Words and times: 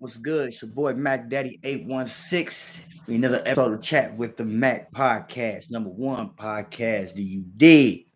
What's 0.00 0.16
good? 0.16 0.50
It's 0.50 0.62
your 0.62 0.70
boy 0.70 0.92
Mac 0.92 1.28
Daddy 1.28 1.58
816. 1.64 2.84
Another 3.08 3.42
episode 3.44 3.72
of 3.72 3.82
Chat 3.82 4.16
with 4.16 4.36
the 4.36 4.44
Mack 4.44 4.92
podcast, 4.92 5.72
number 5.72 5.90
one 5.90 6.30
podcast. 6.38 7.16
Do 7.16 7.22
you 7.22 7.42
dig? 7.56 8.06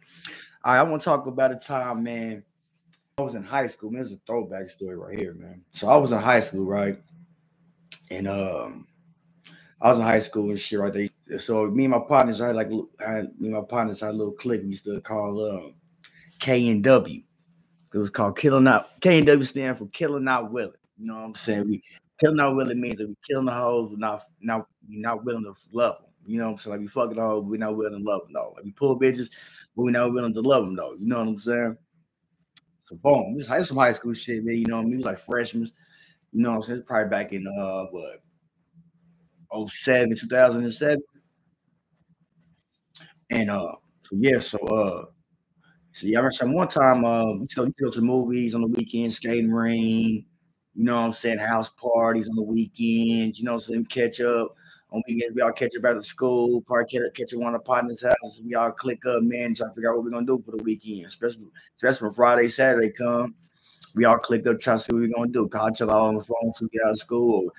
All 0.62 0.74
right, 0.74 0.79
I 0.79 0.84
want 0.84 1.03
to 1.03 1.04
talk 1.04 1.26
about 1.26 1.50
a 1.50 1.56
time, 1.56 2.04
man. 2.04 2.45
I 3.18 3.22
was 3.22 3.34
in 3.34 3.42
high 3.42 3.66
school. 3.66 3.90
Man, 3.90 4.03
there's 4.03 4.12
a 4.12 4.21
throwback 4.29 4.71
story 4.71 4.95
right 4.95 5.18
here, 5.18 5.34
man. 5.34 5.64
So 5.72 5.88
I 5.88 5.96
was 5.96 6.12
in 6.12 6.21
high 6.21 6.38
school, 6.38 6.68
right? 6.68 7.03
And 8.12 8.28
um, 8.28 8.87
I 9.80 9.88
was 9.88 9.99
in 9.99 10.04
high 10.04 10.21
school 10.21 10.51
and 10.51 10.60
shit, 10.60 10.78
right? 10.78 10.92
there. 10.92 11.40
so 11.40 11.67
me 11.67 11.87
and 11.87 11.90
my 11.90 11.99
partners, 11.99 12.40
I 12.40 12.46
had 12.46 12.56
like 12.56 12.71
I 13.04 13.22
me 13.40 13.49
and 13.49 13.54
my 13.54 13.62
partners 13.62 13.99
had 13.99 14.10
a 14.10 14.12
little 14.12 14.35
clique 14.35 14.62
we 14.62 14.69
used 14.69 14.85
to 14.85 15.01
call 15.01 15.51
um 15.51 15.74
K 16.38 16.69
and 16.69 16.84
W. 16.84 17.23
It 17.92 17.98
was 17.98 18.10
called 18.10 18.38
Killing 18.38 18.69
Out. 18.69 19.01
K 19.01 19.19
and 19.19 19.27
W 19.27 19.45
stand 19.45 19.78
for 19.78 19.87
Killing 19.87 20.28
Out 20.28 20.52
Willing. 20.52 20.74
You 20.98 21.06
know 21.06 21.15
what 21.15 21.24
I'm 21.24 21.34
saying? 21.34 21.69
We 21.69 21.83
killing 22.20 22.41
out 22.41 22.56
willing 22.56 22.80
means 22.80 22.97
that 22.97 23.09
we 23.09 23.16
killing 23.29 23.47
the 23.47 23.52
hoes, 23.52 23.91
we're 23.91 23.97
not 23.97 24.25
not 24.41 24.66
we 24.89 24.99
not 24.99 25.25
willing 25.25 25.45
to 25.45 25.55
love 25.73 25.97
them. 25.97 26.11
You 26.27 26.39
know 26.39 26.47
what 26.47 26.53
I'm 26.53 26.59
saying? 26.59 26.73
Like 26.73 26.80
we 26.80 26.89
fucking 26.89 27.16
the 27.16 27.23
hoes, 27.23 27.45
we're 27.45 27.59
not 27.59 27.77
willing 27.77 28.05
to 28.05 28.11
love 28.11 28.23
them 28.23 28.33
though. 28.35 28.53
Like 28.55 28.65
we 28.65 28.73
pull 28.73 28.99
bitches, 28.99 29.30
but 29.77 29.83
we're 29.83 29.91
not 29.91 30.13
willing 30.13 30.35
to 30.35 30.41
love 30.41 30.65
them 30.65 30.77
though. 30.77 30.95
You 30.99 31.09
know 31.09 31.19
what 31.19 31.29
I'm 31.29 31.39
saying? 31.39 31.77
So 32.83 32.97
boom, 32.97 33.37
this 33.37 33.47
high 33.47 33.63
some 33.63 33.77
high 33.77 33.93
school 33.93 34.15
shit, 34.15 34.45
man. 34.45 34.57
You 34.57 34.66
know 34.66 34.77
what 34.77 34.87
I 34.87 34.89
mean? 34.89 35.01
Like 35.01 35.19
freshmen. 35.19 35.69
You 36.33 36.43
know 36.43 36.51
what 36.51 36.57
I'm 36.57 36.63
saying? 36.63 36.79
It's 36.80 36.87
probably 36.87 37.11
back 37.11 37.33
in 37.33 37.47
uh 37.47 37.87
what 37.91 39.71
07, 39.71 40.16
2007. 40.16 41.02
And 43.30 43.51
uh 43.51 43.74
so 44.02 44.16
yeah, 44.16 44.41
so 44.41 44.59
uh 44.59 45.05
so 45.93 46.07
yeah, 46.07 46.21
I 46.21 46.23
remember 46.23 46.57
one 46.57 46.69
time 46.69 47.05
uh 47.05 47.33
we 47.35 47.47
go, 47.55 47.65
we 47.65 47.73
go 47.80 47.91
to 47.91 48.01
movies 48.01 48.55
on 48.55 48.63
the 48.63 48.69
weekend, 48.69 49.13
skating 49.13 49.52
ring, 49.52 50.27
you 50.75 50.85
know 50.85 51.01
what 51.01 51.07
I'm 51.07 51.12
saying? 51.12 51.39
House 51.39 51.71
parties 51.71 52.29
on 52.29 52.35
the 52.35 52.43
weekends, 52.43 53.39
you 53.39 53.45
know 53.45 53.55
I'm 53.55 53.61
saying? 53.61 53.87
Catch 53.87 54.21
up 54.21 54.55
on 54.91 55.03
weekends. 55.07 55.35
We 55.35 55.43
all 55.43 55.53
catch 55.53 55.77
up 55.77 55.85
after 55.85 56.02
school, 56.02 56.63
party 56.63 56.96
catch, 56.96 57.07
up, 57.07 57.15
catch 57.15 57.35
up 57.35 57.43
of 57.43 57.52
the 57.52 57.59
partners' 57.59 58.02
houses. 58.02 58.41
We 58.43 58.55
all 58.55 58.71
click 58.71 59.05
up, 59.07 59.23
man, 59.23 59.55
try 59.55 59.69
to 59.69 59.74
figure 59.74 59.91
out 59.91 59.96
what 59.96 60.05
we're 60.05 60.11
gonna 60.11 60.27
do 60.27 60.43
for 60.45 60.57
the 60.57 60.63
weekend, 60.63 61.07
especially 61.07 61.46
especially 61.77 62.07
when 62.07 62.15
Friday, 62.15 62.49
Saturday 62.49 62.91
come. 62.91 63.35
We 63.95 64.06
all 64.06 64.19
click 64.19 64.46
up, 64.46 64.61
try 64.61 64.74
to 64.74 64.78
see 64.78 64.92
what 64.92 65.02
we're 65.02 65.14
gonna 65.14 65.30
do. 65.30 65.48
Call 65.48 65.70
each 65.70 65.83
other 65.83 65.92
on 65.92 66.14
the 66.14 66.24
phone 66.24 66.52
to 66.58 66.69
get 66.69 66.84
out 66.86 66.92
of 66.92 66.98
school. 66.98 67.50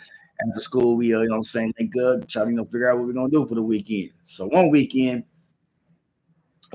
After 0.47 0.61
school, 0.61 0.97
we 0.97 1.13
uh, 1.13 1.19
you 1.19 1.27
know 1.27 1.33
what 1.33 1.37
I'm 1.37 1.43
saying, 1.43 1.73
link 1.79 1.93
up, 1.97 2.27
try 2.27 2.43
to 2.43 2.49
you 2.49 2.55
know 2.55 2.65
figure 2.65 2.89
out 2.89 2.97
what 2.97 3.07
we're 3.07 3.13
gonna 3.13 3.29
do 3.29 3.45
for 3.45 3.55
the 3.55 3.61
weekend. 3.61 4.11
So 4.25 4.47
one 4.47 4.71
weekend, 4.71 5.23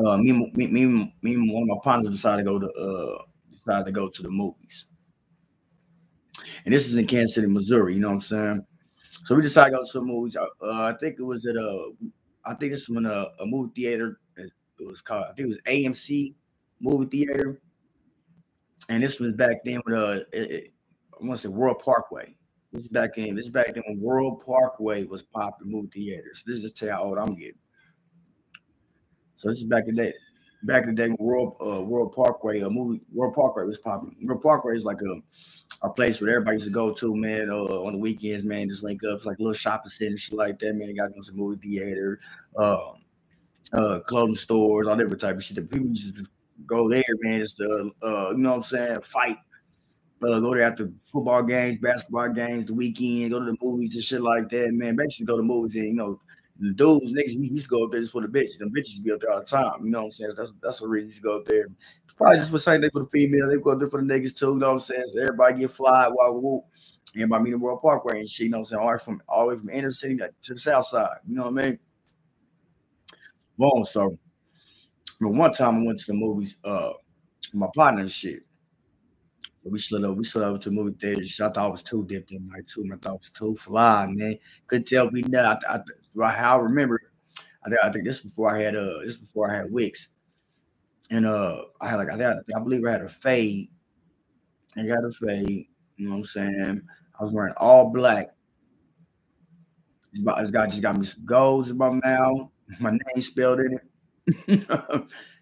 uh, 0.05 0.19
me, 0.19 0.33
me, 0.55 0.69
me, 0.69 1.15
me, 1.23 1.35
and 1.35 1.53
one 1.53 1.65
of 1.65 1.69
my 1.69 1.79
partners 1.83 2.13
decided 2.13 2.45
to 2.45 2.51
go 2.51 2.61
to 2.61 2.71
uh 2.71 3.23
decided 3.51 3.87
to 3.87 3.93
go 3.93 4.09
to 4.09 4.23
the 4.23 4.31
movies 4.31 4.88
and 6.65 6.75
this 6.75 6.87
is 6.89 6.97
in 6.97 7.07
Kansas 7.07 7.35
City, 7.35 7.47
Missouri. 7.47 7.95
You 7.95 8.01
know 8.01 8.09
what 8.09 8.15
I'm 8.15 8.21
saying? 8.21 8.67
So 9.25 9.35
we 9.35 9.43
decided 9.43 9.71
to 9.71 9.77
go 9.79 9.83
to 9.85 9.91
some 9.91 10.07
movies. 10.07 10.37
Uh, 10.37 10.47
I 10.61 10.95
think 11.01 11.17
it 11.19 11.23
was 11.23 11.47
at 11.47 11.57
a, 11.57 11.93
I 12.45 12.55
think 12.55 12.73
this 12.73 12.89
was 12.89 12.99
in 12.99 13.07
a, 13.07 13.27
a 13.41 13.47
movie 13.47 13.73
theater. 13.75 14.21
It 14.37 14.53
was 14.87 15.03
called, 15.03 15.25
I 15.25 15.33
think 15.33 15.47
it 15.47 15.49
was 15.49 15.61
AMC 15.67 16.35
movie 16.81 17.25
theater, 17.25 17.61
and 18.89 19.03
this 19.03 19.19
was 19.19 19.33
back 19.33 19.57
then 19.65 19.81
with 19.85 19.97
uh, 19.97 20.21
it, 20.33 20.73
I 21.21 21.27
want 21.27 21.41
to 21.41 21.49
say 21.49 21.53
Ward 21.53 21.79
Parkway. 21.81 22.37
This 22.73 22.83
is 22.83 22.89
back 22.89 23.19
in 23.19 23.35
this 23.35 23.47
is 23.47 23.51
back 23.51 23.75
then 23.75 23.83
when 23.87 24.01
Ward 24.01 24.45
Parkway 24.45 25.05
was 25.05 25.23
popping 25.23 25.71
movie 25.71 25.89
theaters. 25.89 26.45
This 26.47 26.59
is 26.59 26.89
how 26.89 27.03
old 27.03 27.19
I'm 27.19 27.35
getting. 27.35 27.59
So 29.35 29.49
this 29.49 29.59
is 29.59 29.65
back 29.65 29.85
in 29.89 29.97
the 29.97 30.05
day 30.05 30.13
back 30.63 30.85
in 30.85 30.95
the 30.95 31.09
day 31.09 31.15
Ward 31.19 31.55
uh, 31.61 31.83
Ward 31.83 32.13
Parkway, 32.13 32.61
a 32.61 32.71
movie 32.71 33.01
Ward 33.13 33.35
Parkway 33.35 33.65
was 33.65 33.79
popping. 33.79 34.17
Ward 34.23 34.43
Parkway 34.43 34.77
is 34.77 34.85
like 34.85 35.01
a, 35.03 35.87
a 35.87 35.91
place 35.91 36.21
where 36.21 36.31
everybody 36.31 36.57
used 36.57 36.67
to 36.67 36.73
go 36.73 36.93
to, 36.93 37.15
man, 37.15 37.51
uh, 37.51 37.63
on 37.63 37.95
the 37.95 37.99
weekends, 37.99 38.45
man, 38.45 38.69
just 38.69 38.83
link 38.83 39.03
up. 39.05 39.19
It's 39.19 39.27
like 39.27 39.39
a 39.39 39.43
little 39.43 39.55
shopping 39.55 39.91
center, 39.91 40.17
shit 40.17 40.35
like 40.35 40.59
that, 40.61 40.75
man. 40.75 40.95
Got 40.95 41.09
to 41.09 41.13
go 41.15 41.23
to 41.23 41.33
movie 41.33 41.61
theater, 41.69 42.19
uh, 42.57 42.93
uh, 43.73 44.01
clothing 44.01 44.37
stores, 44.37 44.87
all 44.87 44.97
different 44.97 45.21
type 45.21 45.37
of 45.37 45.45
shit. 45.45 45.57
The 45.57 45.63
people 45.63 45.89
just 45.93 46.31
go 46.67 46.89
there, 46.89 47.05
man, 47.21 47.41
just 47.41 47.59
to, 47.59 47.93
uh, 48.03 48.31
you 48.33 48.39
know 48.39 48.51
what 48.51 48.57
I'm 48.57 48.63
saying, 48.65 49.01
fight. 49.03 49.39
Uh, 50.21 50.41
go 50.41 50.53
there 50.53 50.65
after 50.65 50.91
football 50.99 51.45
games, 51.45 51.79
basketball 51.79 52.29
games, 52.31 52.67
the 52.67 52.75
weekend, 52.75 53.31
go 53.31 53.39
to 53.39 53.45
the 53.45 53.57
movies 53.63 53.95
and 53.95 54.03
shit 54.03 54.21
like 54.21 54.49
that, 54.49 54.73
man. 54.73 54.97
Basically, 54.97 55.27
go 55.27 55.37
to 55.37 55.45
movies 55.45 55.77
and 55.77 55.85
you 55.85 55.95
know 55.95 56.21
the 56.59 56.73
dudes, 56.73 57.13
niggas, 57.13 57.39
we 57.39 57.49
used 57.49 57.65
to 57.65 57.71
go 57.71 57.85
up 57.85 57.93
there 57.93 58.01
just 58.01 58.13
for 58.13 58.23
the 58.23 58.29
bitches. 58.29 58.59
Them 58.59 58.73
bitches 58.73 59.03
be 59.03 59.13
up 59.13 59.21
there 59.21 59.33
all 59.33 59.41
the 59.41 59.45
time. 59.45 59.85
You 59.85 59.91
know 59.91 60.01
what 60.01 60.05
I'm 60.07 60.11
saying? 60.11 60.33
That's 60.37 60.53
that's 60.63 60.81
the 60.81 60.89
reason 60.89 61.11
to 61.13 61.21
go 61.21 61.37
up 61.39 61.47
there. 61.47 61.69
Probably 62.17 62.39
just 62.39 62.51
for 62.51 62.59
same 62.59 62.81
thing 62.81 62.91
for 62.93 63.05
the 63.05 63.11
female. 63.11 63.49
They 63.49 63.57
go 63.59 63.71
up 63.71 63.79
there 63.79 63.89
for 63.89 64.03
the 64.03 64.13
niggas 64.13 64.37
too. 64.37 64.55
You 64.55 64.59
know 64.59 64.67
what 64.69 64.73
I'm 64.75 64.81
saying? 64.81 65.05
So 65.07 65.23
everybody 65.23 65.61
get 65.61 65.71
fly 65.71 66.09
while 66.09 66.35
whoop. 66.35 66.65
Everybody 67.15 67.45
meet 67.45 67.53
in 67.55 67.61
the 67.61 67.65
Ward 67.65 67.81
Parkway 67.81 68.21
and 68.21 68.29
shit. 68.29 68.47
You 68.47 68.51
know 68.51 68.59
what 68.59 68.63
I'm 68.63 68.67
saying? 68.67 68.83
All, 68.83 68.93
right, 68.93 69.01
from 69.01 69.23
all 69.29 69.49
the 69.49 69.55
way 69.55 69.61
from 69.61 69.71
inner 69.71 69.93
city 69.93 70.17
to 70.17 70.55
the 70.55 70.59
south 70.59 70.89
side. 70.89 71.19
You 71.29 71.37
know 71.37 71.49
what 71.49 71.65
I 71.65 71.69
mean? 71.69 71.79
Boom. 73.57 73.85
So, 73.85 74.19
but 75.21 75.29
one 75.29 75.53
time 75.53 75.83
I 75.83 75.87
went 75.87 76.01
to 76.01 76.07
the 76.07 76.15
movies, 76.15 76.59
uh, 76.65 76.93
my 77.53 77.69
partner 77.75 78.03
and 78.03 78.11
shit. 78.11 78.41
We 79.65 79.79
slid 79.79 80.05
over, 80.05 80.15
we 80.15 80.25
slid 80.25 80.45
over 80.45 80.59
to 80.59 80.71
the 80.71 80.75
movie 80.75 80.97
theater. 80.99 81.21
I 81.23 81.49
thought 81.49 81.59
I 81.59 81.67
was 81.67 81.83
too 81.83 82.05
dipped 82.07 82.33
in 82.33 82.47
night 82.49 82.67
too. 82.67 82.89
I 82.93 82.97
thought 82.97 83.17
it 83.17 83.21
was 83.21 83.31
too 83.31 83.57
fly, 83.57 84.07
man. 84.09 84.37
Couldn't 84.67 84.89
tell 84.89 85.11
me 85.11 85.23
nothing. 85.23 85.63
I, 85.69 85.77
I, 85.77 85.81
how 86.23 86.59
I 86.59 86.63
remember, 86.63 87.01
I 87.65 87.69
think, 87.69 87.81
I 87.83 87.91
think 87.91 88.05
this 88.05 88.21
before 88.21 88.55
I 88.55 88.61
had 88.61 88.77
uh 88.77 89.01
this 89.05 89.17
before 89.17 89.51
I 89.51 89.57
had 89.57 89.73
Wicks, 89.73 90.09
and 91.11 91.27
uh 91.27 91.63
I 91.81 91.89
had 91.89 91.97
like 91.97 92.11
I, 92.11 92.17
had, 92.17 92.39
I 92.55 92.61
believe 92.61 92.85
I 92.87 92.93
had 92.93 93.03
a 93.03 93.09
fade. 93.09 93.69
I 94.77 94.87
got 94.87 95.05
a 95.05 95.13
fade. 95.13 95.69
You 95.97 96.07
know 96.07 96.13
what 96.13 96.19
I'm 96.19 96.25
saying? 96.25 96.83
I 97.19 97.25
was 97.25 97.33
wearing 97.33 97.55
all 97.57 97.91
black. 97.91 98.29
This 100.13 100.51
guy 100.51 100.67
just 100.67 100.83
got 100.83 100.99
me 100.99 101.07
some 101.07 101.25
golds 101.25 101.71
in 101.71 101.77
my 101.77 101.91
mouth. 101.91 102.49
My 102.81 102.91
name 102.91 103.23
spelled 103.23 103.61
in 103.61 103.79
it. 103.79 104.69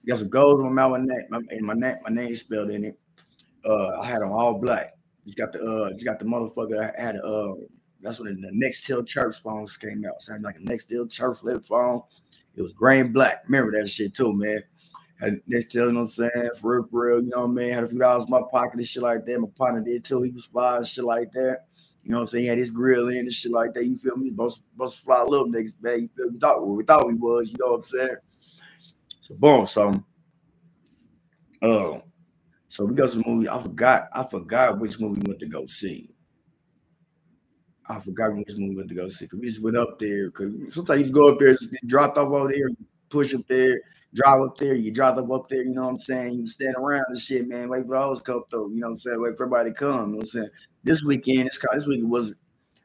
got 0.07 0.19
some 0.19 0.29
golds 0.29 0.61
in 0.61 0.67
my 0.67 0.73
mouth, 0.73 0.93
my 0.93 0.99
name, 0.99 1.25
my, 1.29 1.41
my 1.61 1.75
name, 1.75 1.97
my 2.05 2.11
name 2.11 2.35
spelled 2.37 2.71
in 2.71 2.85
it. 2.85 2.99
Uh, 3.65 3.99
I 4.01 4.07
had 4.07 4.23
them 4.23 4.31
all 4.31 4.55
black. 4.55 4.97
Just 5.25 5.37
got 5.37 5.53
the 5.53 5.61
uh, 5.61 5.93
just 5.93 6.05
got 6.05 6.21
the 6.21 6.25
motherfucker. 6.25 6.95
I 6.97 7.03
had 7.03 7.17
a 7.17 7.25
uh, 7.25 7.55
that's 8.01 8.19
when 8.19 8.41
the 8.41 8.51
Nextel 8.51 9.07
chirp 9.07 9.35
phones 9.37 9.77
came 9.77 10.05
out. 10.07 10.21
Sounded 10.21 10.45
like 10.45 10.57
a 10.57 10.61
Nextel 10.61 11.11
chirp 11.11 11.39
flip 11.39 11.65
phone. 11.65 12.03
It 12.55 12.63
was 12.63 12.73
gray 12.73 13.01
and 13.01 13.13
black. 13.13 13.43
Remember 13.47 13.73
that 13.79 13.89
shit 13.89 14.15
too, 14.15 14.33
man. 14.33 14.63
Had 15.21 15.41
Nextel, 15.51 15.75
you 15.75 15.93
know 15.93 16.01
what 16.03 16.03
I'm 16.03 16.09
saying? 16.09 16.51
For 16.61 16.77
real, 16.77 16.89
for 16.91 17.07
real, 17.07 17.23
you 17.23 17.31
know 17.31 17.47
what 17.47 17.51
I 17.51 17.53
mean? 17.53 17.73
Had 17.73 17.85
a 17.85 17.89
few 17.89 17.99
dollars 17.99 18.25
in 18.25 18.31
my 18.31 18.43
pocket 18.51 18.75
and 18.75 18.87
shit 18.87 19.03
like 19.03 19.25
that. 19.25 19.41
My 19.41 19.49
partner 19.57 19.81
did 19.81 20.05
too. 20.05 20.23
He 20.23 20.31
was 20.31 20.47
fly 20.47 20.79
and 20.79 20.87
shit 20.87 21.05
like 21.05 21.33
that. 21.33 21.67
You 22.05 22.13
know 22.13 22.19
what 22.19 22.23
I'm 22.23 22.29
saying? 22.29 22.43
He 22.45 22.49
had 22.49 22.59
his 22.59 22.71
grill 22.71 23.09
in 23.09 23.19
and 23.19 23.33
shit 23.33 23.51
like 23.51 23.73
that. 23.75 23.87
You 23.87 23.97
feel 23.97 24.17
me? 24.17 24.31
Most 24.31 24.63
most 24.77 25.01
fly 25.01 25.23
little 25.23 25.49
niggas, 25.49 25.75
man. 25.81 26.03
You 26.03 26.09
feel 26.17 26.31
me? 26.31 26.39
Thought, 26.39 26.67
we 26.67 26.85
thought 26.85 27.07
we 27.07 27.15
was, 27.15 27.51
you 27.51 27.57
know 27.59 27.73
what 27.73 27.77
I'm 27.79 27.83
saying? 27.83 28.17
So 29.23 29.35
boom, 29.35 29.67
so 29.67 29.89
um, 31.63 32.03
so 32.69 32.85
we 32.85 32.95
go 32.95 33.09
to 33.09 33.17
the 33.17 33.25
movie. 33.27 33.49
I 33.49 33.61
forgot, 33.61 34.09
I 34.13 34.23
forgot 34.23 34.79
which 34.79 35.01
movie 35.01 35.21
we 35.21 35.29
went 35.29 35.41
to 35.41 35.47
go 35.47 35.67
see. 35.67 36.11
I 37.89 38.01
forgot 38.01 38.35
which 38.35 38.49
movie 38.57 38.71
we 38.71 38.77
went 38.77 38.89
to 38.89 38.95
go 38.95 39.09
see. 39.09 39.27
Cause 39.29 39.39
we 39.39 39.47
just 39.47 39.63
went 39.63 39.77
up 39.77 39.99
there. 39.99 40.31
Cause 40.31 40.51
sometimes 40.71 41.03
you 41.03 41.11
go 41.11 41.33
up 41.33 41.39
there, 41.39 41.53
just 41.53 41.73
drop 41.87 42.17
off 42.17 42.33
over 42.33 42.53
there, 42.53 42.69
push 43.09 43.35
up 43.35 43.47
there, 43.47 43.81
drive 44.13 44.41
up 44.41 44.59
there, 44.59 44.75
you 44.75 44.91
drive 44.91 45.19
up 45.19 45.31
up 45.31 45.49
there, 45.49 45.63
you 45.63 45.75
know 45.75 45.85
what 45.85 45.91
I'm 45.91 45.99
saying? 45.99 46.35
You 46.35 46.47
stand 46.49 46.75
around 46.77 47.05
and 47.09 47.19
shit, 47.19 47.47
man. 47.47 47.69
Wait 47.69 47.87
for 47.87 47.95
the 47.95 48.01
all 48.01 48.19
come 48.19 48.43
though, 48.51 48.69
you 48.69 48.81
know 48.81 48.89
what 48.89 48.93
I'm 48.93 48.99
saying? 48.99 49.21
Wait 49.21 49.37
for 49.37 49.45
everybody 49.45 49.71
to 49.71 49.77
come. 49.77 49.91
You 49.91 50.13
know 50.13 50.17
what 50.17 50.23
I'm 50.23 50.27
saying? 50.27 50.49
This 50.83 51.03
weekend, 51.05 51.51
this 51.73 51.87
week 51.87 52.01
wasn't. 52.05 52.39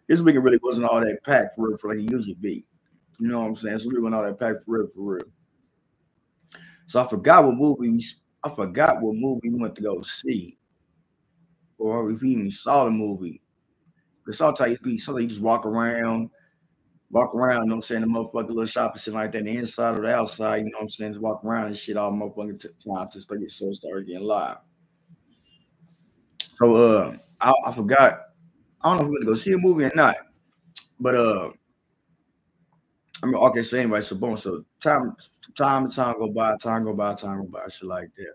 this 0.07 0.21
weekend 0.21 0.43
really 0.43 0.59
wasn't 0.61 0.87
all 0.87 0.99
that 0.99 1.23
packed 1.23 1.55
for 1.55 1.69
real 1.69 1.77
for 1.77 1.95
like 1.95 2.03
it 2.03 2.11
usually 2.11 2.35
be. 2.35 2.65
You 3.19 3.27
know 3.27 3.39
what 3.41 3.47
I'm 3.47 3.55
saying? 3.55 3.79
So 3.79 3.89
we 3.89 3.99
went 3.99 4.15
all 4.15 4.23
that 4.23 4.39
packed 4.39 4.63
for 4.65 4.79
real 4.79 4.87
for 4.87 5.01
real. 5.01 5.25
So 6.87 7.01
I 7.03 7.07
forgot 7.07 7.45
what 7.45 7.55
movie 7.55 7.89
we 7.89 8.05
I 8.43 8.49
forgot 8.49 9.01
what 9.01 9.15
movie 9.15 9.49
we 9.49 9.59
went 9.59 9.75
to 9.75 9.81
go 9.81 10.01
see. 10.01 10.57
Or 11.77 12.11
if 12.11 12.21
we 12.21 12.31
even 12.31 12.51
saw 12.51 12.85
the 12.85 12.91
movie. 12.91 13.41
Because 14.23 14.37
sometimes 14.37 14.77
you, 14.83 14.99
sometimes 14.99 15.23
you 15.23 15.29
just 15.29 15.41
walk 15.41 15.65
around, 15.65 16.29
walk 17.11 17.35
around, 17.35 17.63
you 17.63 17.69
know 17.69 17.75
what 17.75 17.77
I'm 17.77 17.81
saying? 17.83 18.01
The 18.01 18.07
motherfucking 18.07 18.49
little 18.49 18.65
shop 18.65 18.93
and 18.93 19.01
shit 19.01 19.13
like 19.13 19.31
that, 19.33 19.43
the 19.43 19.57
inside 19.57 19.97
or 19.97 20.01
the 20.01 20.15
outside, 20.15 20.57
you 20.57 20.65
know 20.65 20.77
what 20.77 20.83
I'm 20.83 20.89
saying? 20.89 21.11
Just 21.11 21.21
walk 21.21 21.43
around 21.43 21.67
and 21.67 21.77
shit 21.77 21.97
all 21.97 22.11
motherfucking 22.11 22.61
time 22.61 23.09
to 23.09 23.21
start 23.21 23.41
get 23.41 23.51
so 23.51 23.71
start 23.73 24.07
getting 24.07 24.25
live. 24.25 24.57
So 26.55 26.75
uh 26.75 27.15
I, 27.39 27.53
I 27.65 27.73
forgot. 27.73 28.19
I 28.83 28.89
don't 28.89 28.97
know 28.97 29.05
if 29.05 29.09
we're 29.09 29.19
gonna 29.19 29.31
go 29.31 29.33
see 29.35 29.53
a 29.53 29.57
movie 29.57 29.85
or 29.85 29.91
not, 29.95 30.15
but 30.99 31.15
uh 31.15 31.51
I 33.23 33.25
mean 33.25 33.35
okay, 33.35 33.63
so 33.63 33.77
anyway, 33.77 34.01
so 34.01 34.15
boom, 34.15 34.37
so 34.37 34.63
time 34.81 35.15
time 35.57 35.85
and 35.85 35.93
time 35.93 36.17
go 36.17 36.29
by, 36.31 36.55
time 36.57 36.85
go 36.85 36.93
by, 36.93 37.13
time 37.13 37.41
go 37.41 37.47
by, 37.47 37.67
shit 37.67 37.89
like 37.89 38.09
that. 38.15 38.33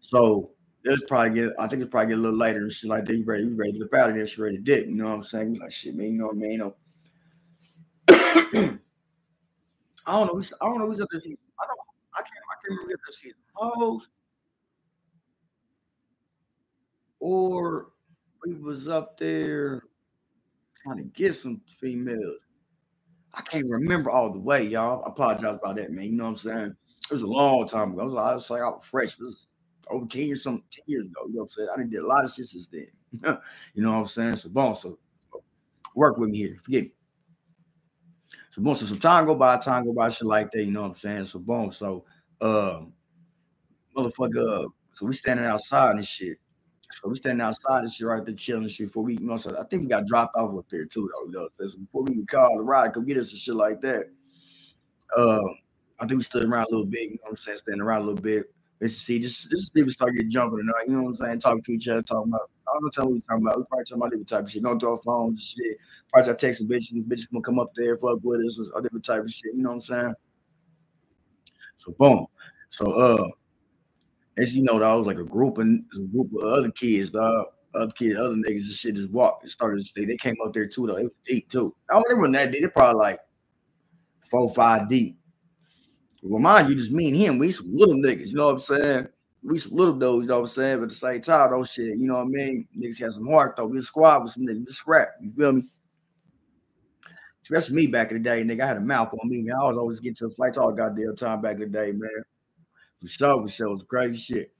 So 0.00 0.50
it's 0.84 1.04
probably 1.04 1.40
get. 1.40 1.52
I 1.58 1.66
think 1.66 1.82
it's 1.82 1.90
probably 1.90 2.08
get 2.08 2.18
a 2.18 2.22
little 2.22 2.38
later 2.38 2.60
and 2.60 2.72
shit 2.72 2.90
like 2.90 3.04
that. 3.06 3.14
You 3.14 3.24
ready? 3.24 3.44
You 3.44 3.54
ready 3.54 3.72
to 3.72 3.78
get 3.78 3.94
out 3.94 4.10
of 4.10 4.16
there? 4.16 4.26
She 4.26 4.40
ready 4.40 4.56
to 4.56 4.62
dip. 4.62 4.86
You 4.86 4.94
know 4.94 5.08
what 5.08 5.14
I'm 5.14 5.22
saying? 5.22 5.54
You 5.54 5.60
like 5.60 5.72
shit, 5.72 5.94
man. 5.94 6.12
You 6.12 6.18
know 6.18 6.26
what 6.26 6.36
I 6.36 6.38
mean? 6.38 6.52
You 6.52 6.58
know. 6.58 6.74
I 10.06 10.12
don't 10.12 10.34
know. 10.34 10.42
I 10.60 10.64
don't 10.66 10.78
know 10.78 10.86
who's 10.86 11.00
up 11.00 11.08
there. 11.10 11.20
I 11.20 11.66
don't. 11.66 11.78
I 12.14 12.22
can't. 12.22 12.34
I 12.50 12.54
can't 12.62 12.70
remember 12.70 12.92
if 12.92 13.00
this 13.06 13.18
season 13.18 13.38
hoes 13.54 14.08
or 17.20 17.88
we 18.44 18.54
was 18.54 18.88
up 18.88 19.18
there 19.18 19.82
trying 20.82 20.96
to 20.96 21.04
get 21.04 21.34
some 21.34 21.60
females. 21.78 22.46
I 23.34 23.42
can't 23.42 23.68
remember 23.68 24.10
all 24.10 24.32
the 24.32 24.40
way, 24.40 24.64
y'all. 24.64 25.04
I 25.04 25.10
apologize 25.10 25.58
about 25.62 25.76
that, 25.76 25.92
man. 25.92 26.06
You 26.06 26.12
know 26.12 26.24
what 26.24 26.30
I'm 26.30 26.36
saying? 26.36 26.76
It 27.10 27.12
was 27.12 27.22
a 27.22 27.26
long 27.26 27.68
time 27.68 27.92
ago. 27.92 28.00
I 28.00 28.04
was, 28.04 28.14
I 28.14 28.34
was 28.34 28.50
like 28.50 28.62
I 28.62 28.68
was 28.68 28.84
fresh. 28.84 29.12
It 29.12 29.22
was 29.22 29.46
over 29.90 30.06
10 30.06 30.22
years, 30.22 30.42
some 30.42 30.62
10 30.70 30.82
years 30.86 31.08
ago. 31.08 31.22
You 31.26 31.34
know 31.34 31.42
what 31.42 31.44
I'm 31.44 31.50
saying? 31.50 31.68
I 31.72 31.76
didn't 31.78 31.90
did 31.90 32.00
a 32.00 32.06
lot 32.06 32.24
of 32.24 32.32
shit 32.32 32.46
since 32.46 32.68
then. 32.68 32.86
you 33.74 33.82
know 33.82 33.92
what 33.92 33.98
I'm 33.98 34.06
saying? 34.06 34.36
So 34.36 34.48
boom, 34.48 34.74
so 34.74 34.98
work 35.94 36.16
with 36.16 36.30
me 36.30 36.38
here. 36.38 36.58
Forget 36.62 36.84
me. 36.84 36.92
So 38.50 38.62
boom, 38.62 38.74
so 38.74 38.86
some 38.86 39.00
time 39.00 39.26
go 39.26 39.34
by, 39.34 39.56
time 39.58 39.84
go 39.84 39.92
by, 39.92 40.08
shit 40.08 40.26
like 40.26 40.50
that, 40.52 40.64
you 40.64 40.70
know 40.70 40.82
what 40.82 40.90
I'm 40.90 40.94
saying? 40.96 41.26
So 41.26 41.38
boom, 41.38 41.72
so 41.72 42.04
um 42.40 42.92
motherfucker, 43.96 44.64
uh, 44.64 44.68
so 44.92 45.06
we 45.06 45.12
standing 45.14 45.46
outside 45.46 45.96
and 45.96 46.06
shit. 46.06 46.38
So 46.92 47.08
we 47.08 47.16
standing 47.16 47.40
outside 47.40 47.80
and 47.80 47.92
shit 47.92 48.06
right 48.06 48.24
there 48.24 48.34
chilling 48.34 48.68
shit 48.68 48.88
before 48.88 49.04
we, 49.04 49.14
you 49.14 49.26
know, 49.26 49.36
so 49.36 49.56
I 49.58 49.64
think 49.68 49.82
we 49.82 49.88
got 49.88 50.06
dropped 50.06 50.36
off 50.36 50.56
up 50.58 50.66
there 50.70 50.84
too, 50.84 51.08
though. 51.12 51.26
You 51.26 51.32
know, 51.32 51.48
so 51.52 51.78
before 51.78 52.02
we 52.02 52.14
can 52.14 52.26
call 52.26 52.56
the 52.56 52.62
ride, 52.62 52.94
come 52.94 53.06
get 53.06 53.16
us 53.16 53.30
and 53.30 53.40
shit 53.40 53.54
like 53.54 53.80
that. 53.82 54.06
Uh, 55.16 55.40
I 56.00 56.06
think 56.06 56.18
we 56.18 56.22
stood 56.22 56.44
around 56.44 56.64
a 56.64 56.70
little 56.70 56.86
bit, 56.86 57.02
you 57.02 57.10
know 57.10 57.18
what 57.22 57.30
I'm 57.30 57.36
saying, 57.36 57.58
standing 57.58 57.82
around 57.82 58.02
a 58.02 58.04
little 58.06 58.22
bit. 58.22 58.52
Let's 58.80 58.96
see, 58.96 59.18
this 59.18 59.46
this 59.50 59.68
people 59.68 59.92
start 59.92 60.14
getting 60.14 60.30
jumping 60.30 60.58
tonight, 60.58 60.86
you 60.86 60.94
know 60.94 61.02
what 61.02 61.08
I'm 61.10 61.16
saying, 61.16 61.40
talking 61.40 61.62
to 61.62 61.72
each 61.72 61.88
other, 61.88 62.02
talking 62.02 62.32
about 62.32 62.50
I 62.66 62.72
don't 62.72 62.96
know 62.96 63.04
what 63.04 63.12
we 63.12 63.20
talking 63.20 63.46
about. 63.46 63.58
We 63.58 63.64
probably 63.64 63.84
talking 63.84 63.96
about 63.98 64.10
different 64.10 64.28
type 64.28 64.44
of 64.44 64.50
shit. 64.50 64.62
Don't 64.62 64.80
throw 64.80 64.96
phones 64.96 65.28
and 65.28 65.40
shit. 65.40 65.78
Probably 66.10 66.24
start 66.24 66.40
texting 66.40 66.68
bitches, 66.68 67.06
bitches 67.06 67.30
gonna 67.30 67.42
come 67.42 67.58
up 67.58 67.72
there, 67.76 67.98
fuck 67.98 68.20
with 68.22 68.40
us, 68.40 68.58
or 68.72 68.80
different 68.80 69.04
type 69.04 69.22
of 69.22 69.30
shit, 69.30 69.54
you 69.54 69.62
know 69.62 69.70
what 69.70 69.74
I'm 69.76 69.80
saying? 69.82 70.14
So 71.78 71.92
boom. 71.98 72.26
So 72.70 72.92
uh 72.92 73.28
as 74.38 74.56
you 74.56 74.62
know, 74.62 74.82
I 74.82 74.94
was 74.94 75.06
like 75.06 75.18
a 75.18 75.24
group 75.24 75.58
and 75.58 75.84
a 75.94 76.00
group 76.00 76.32
of 76.34 76.42
other 76.42 76.70
kids, 76.70 77.10
dog. 77.10 77.46
Other 77.72 77.92
kids, 77.92 78.18
other 78.18 78.34
niggas 78.34 78.62
and 78.62 78.72
shit 78.72 78.96
just 78.96 79.12
walked 79.12 79.44
and 79.44 79.50
started 79.50 79.84
stay. 79.86 80.04
They 80.04 80.16
came 80.16 80.34
up 80.44 80.52
there 80.52 80.66
too, 80.66 80.88
though. 80.88 80.96
It 80.96 81.04
was 81.04 81.12
deep 81.24 81.52
too. 81.52 81.72
I 81.88 81.94
don't 81.94 82.02
remember 82.08 82.22
when 82.22 82.32
that 82.32 82.50
deep. 82.50 82.62
They 82.62 82.68
probably 82.68 82.98
like 82.98 83.20
four, 84.28 84.52
five 84.52 84.88
deep. 84.88 85.19
Remind 86.22 86.68
you, 86.68 86.74
just 86.74 86.92
me 86.92 87.08
and 87.08 87.16
him, 87.16 87.38
we 87.38 87.50
some 87.50 87.74
little 87.74 87.94
niggas, 87.94 88.28
you 88.28 88.36
know 88.36 88.46
what 88.46 88.54
I'm 88.54 88.60
saying? 88.60 89.08
We 89.42 89.58
some 89.58 89.72
little 89.72 89.94
dudes, 89.94 90.24
you 90.24 90.28
know 90.28 90.40
what 90.40 90.50
I'm 90.50 90.54
saying? 90.54 90.76
But 90.78 90.82
at 90.84 90.88
the 90.90 90.94
same 90.94 91.22
time, 91.22 91.50
those 91.50 91.70
shit, 91.70 91.96
you 91.96 92.06
know 92.06 92.16
what 92.16 92.26
I 92.26 92.26
mean? 92.26 92.68
Niggas 92.78 93.00
had 93.00 93.12
some 93.14 93.26
heart 93.26 93.56
though. 93.56 93.66
We 93.66 93.78
a 93.78 93.82
squad 93.82 94.24
with 94.24 94.32
some 94.32 94.44
niggas, 94.44 94.66
just 94.66 94.78
scrap, 94.78 95.08
you 95.20 95.32
feel 95.32 95.52
me? 95.52 95.64
Especially 97.42 97.74
me 97.74 97.86
back 97.86 98.10
in 98.10 98.18
the 98.18 98.22
day, 98.22 98.44
nigga. 98.44 98.60
I 98.62 98.66
had 98.66 98.76
a 98.76 98.80
mouth 98.80 99.12
on 99.12 99.28
me, 99.28 99.42
man. 99.42 99.56
I 99.60 99.64
was 99.64 99.78
always 99.78 99.98
getting 99.98 100.14
to 100.16 100.28
the 100.28 100.34
fights 100.34 100.58
all 100.58 100.72
goddamn 100.72 101.16
time 101.16 101.40
back 101.40 101.54
in 101.54 101.60
the 101.60 101.66
day, 101.66 101.92
man. 101.92 102.22
For 103.00 103.08
sure, 103.08 103.42
for 103.42 103.48
sure. 103.48 103.66
It 103.68 103.70
was 103.70 103.82
crazy 103.88 104.20
shit. 104.20 104.52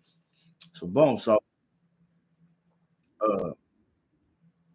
So 0.73 0.87
boom, 0.87 1.19
so 1.19 1.39
uh 3.21 3.51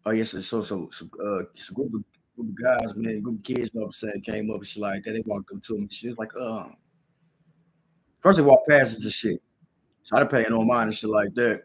oh 0.06 0.10
yes, 0.10 0.30
so 0.30 0.40
so 0.40 0.62
so, 0.62 1.10
uh 1.24 1.44
it's 1.54 1.68
group 1.70 1.94
of 1.94 2.04
group 2.36 2.50
of 2.50 2.54
guys, 2.62 2.94
man, 2.94 3.20
group 3.20 3.38
of 3.38 3.44
kids, 3.44 3.70
you 3.72 3.80
know 3.80 3.86
what 3.86 3.86
I'm 3.86 3.92
saying, 3.92 4.20
came 4.22 4.50
up 4.50 4.58
and 4.58 4.66
shit 4.66 4.82
like 4.82 5.04
that. 5.04 5.12
They 5.12 5.22
walked 5.26 5.50
up 5.52 5.62
to 5.62 5.78
me. 5.78 5.88
She 5.90 6.08
was 6.08 6.18
like, 6.18 6.34
um, 6.36 6.76
first 8.20 8.36
they 8.36 8.44
walked 8.44 8.68
past 8.68 8.98
us 8.98 9.04
and 9.04 9.12
shit. 9.12 9.42
So 10.02 10.16
I 10.16 10.20
didn't 10.20 10.30
pay 10.30 10.46
no 10.48 10.64
mind 10.64 10.88
and 10.88 10.94
shit 10.94 11.10
like 11.10 11.34
that. 11.34 11.64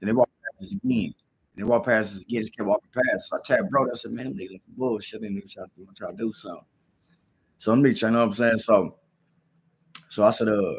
Then 0.00 0.06
they 0.06 0.12
walked 0.12 0.32
past 0.42 0.64
us 0.64 0.72
again. 0.72 1.14
And 1.54 1.64
they 1.64 1.64
walked 1.64 1.86
past 1.86 2.16
us 2.16 2.22
again, 2.22 2.40
just 2.42 2.56
kept 2.56 2.68
walking 2.68 2.90
past. 2.94 3.28
So 3.28 3.36
I 3.36 3.40
tapped 3.44 3.70
bro, 3.70 3.84
I 3.84 3.94
said, 3.94 4.12
man, 4.12 4.26
them 4.26 4.38
niggas 4.38 4.60
bullshit. 4.68 5.22
They 5.22 5.28
niggas 5.28 5.52
try 5.52 5.64
to 5.64 5.94
try 5.94 6.10
to 6.10 6.16
do 6.16 6.32
something. 6.32 6.64
So 7.58 7.72
I'm 7.72 7.84
you 7.84 7.92
know 8.10 8.10
what 8.10 8.26
I'm 8.26 8.32
saying? 8.34 8.58
So 8.58 8.96
so 10.08 10.24
I 10.24 10.30
said, 10.30 10.48
uh, 10.48 10.74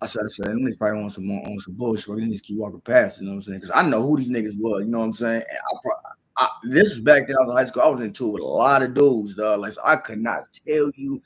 I 0.00 0.06
said, 0.06 0.22
I 0.24 0.28
said, 0.28 0.46
them 0.46 0.60
niggas 0.60 0.78
probably 0.78 1.00
want 1.00 1.12
some 1.12 1.26
more 1.26 1.44
on 1.46 1.58
some 1.60 1.74
bullshit. 1.74 2.16
They 2.16 2.28
just 2.28 2.44
keep 2.44 2.58
walking 2.58 2.80
past, 2.80 3.20
you 3.20 3.26
know 3.26 3.32
what 3.32 3.36
I'm 3.36 3.42
saying? 3.42 3.60
Because 3.60 3.74
I 3.74 3.88
know 3.88 4.02
who 4.02 4.16
these 4.16 4.30
niggas 4.30 4.58
was, 4.58 4.84
you 4.84 4.90
know 4.90 4.98
what 4.98 5.06
I'm 5.06 5.12
saying? 5.12 5.42
And 5.48 5.58
I, 5.58 6.12
I, 6.38 6.48
this 6.62 6.90
was 6.90 7.00
back 7.00 7.26
then 7.26 7.36
I 7.36 7.44
was 7.44 7.52
in 7.52 7.58
high 7.58 7.64
school. 7.64 7.82
I 7.82 7.88
was 7.88 8.00
into 8.00 8.28
with 8.28 8.42
a 8.42 8.46
lot 8.46 8.82
of 8.82 8.94
dudes, 8.94 9.34
dog. 9.34 9.60
Like 9.60 9.72
so 9.72 9.80
I 9.84 9.96
could 9.96 10.20
not 10.20 10.44
tell 10.66 10.90
you 10.94 11.20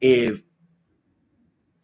if 0.00 0.42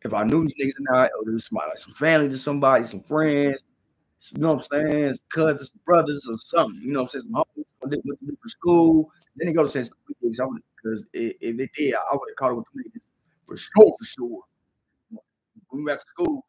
if 0.05 0.12
I 0.12 0.25
knew 0.25 0.43
these 0.43 0.55
niggas 0.55 0.81
or 0.81 0.93
not, 0.93 1.11
or 1.19 1.25
there 1.25 1.32
was 1.34 1.46
somebody 1.46 1.69
like 1.70 1.78
some 1.78 1.94
family 1.94 2.28
to 2.28 2.38
somebody, 2.38 2.84
some 2.84 3.00
friends, 3.00 3.62
you 4.31 4.40
know 4.40 4.55
what 4.55 4.69
I'm 4.72 4.93
saying, 4.93 5.16
cousins, 5.31 5.70
brothers, 5.84 6.26
or 6.28 6.38
something. 6.38 6.81
You 6.82 6.93
know 6.93 7.02
what 7.02 7.14
I'm 7.14 7.20
saying? 7.20 7.32
Some 7.32 7.44
homies 7.56 7.64
went 7.81 8.20
to 8.20 8.26
different 8.26 8.50
school. 8.50 9.11
Then 9.37 9.49
they 9.49 9.52
go 9.52 9.66
to 9.66 9.84
school 9.84 10.58
because 10.82 11.05
if 11.12 11.56
they 11.56 11.70
did, 11.76 11.94
I 11.94 12.14
would 12.14 12.28
have 12.31 12.37
caught 12.37 12.52
it 12.52 12.55
with 12.55 12.66
the 12.75 12.82
niggas 12.82 13.02
for 13.46 13.56
sure, 13.56 13.94
for 13.99 14.05
sure 14.05 14.40
when 15.75 15.84
we 15.84 15.90
went 15.90 16.00
to 16.00 16.06
school, 16.08 16.44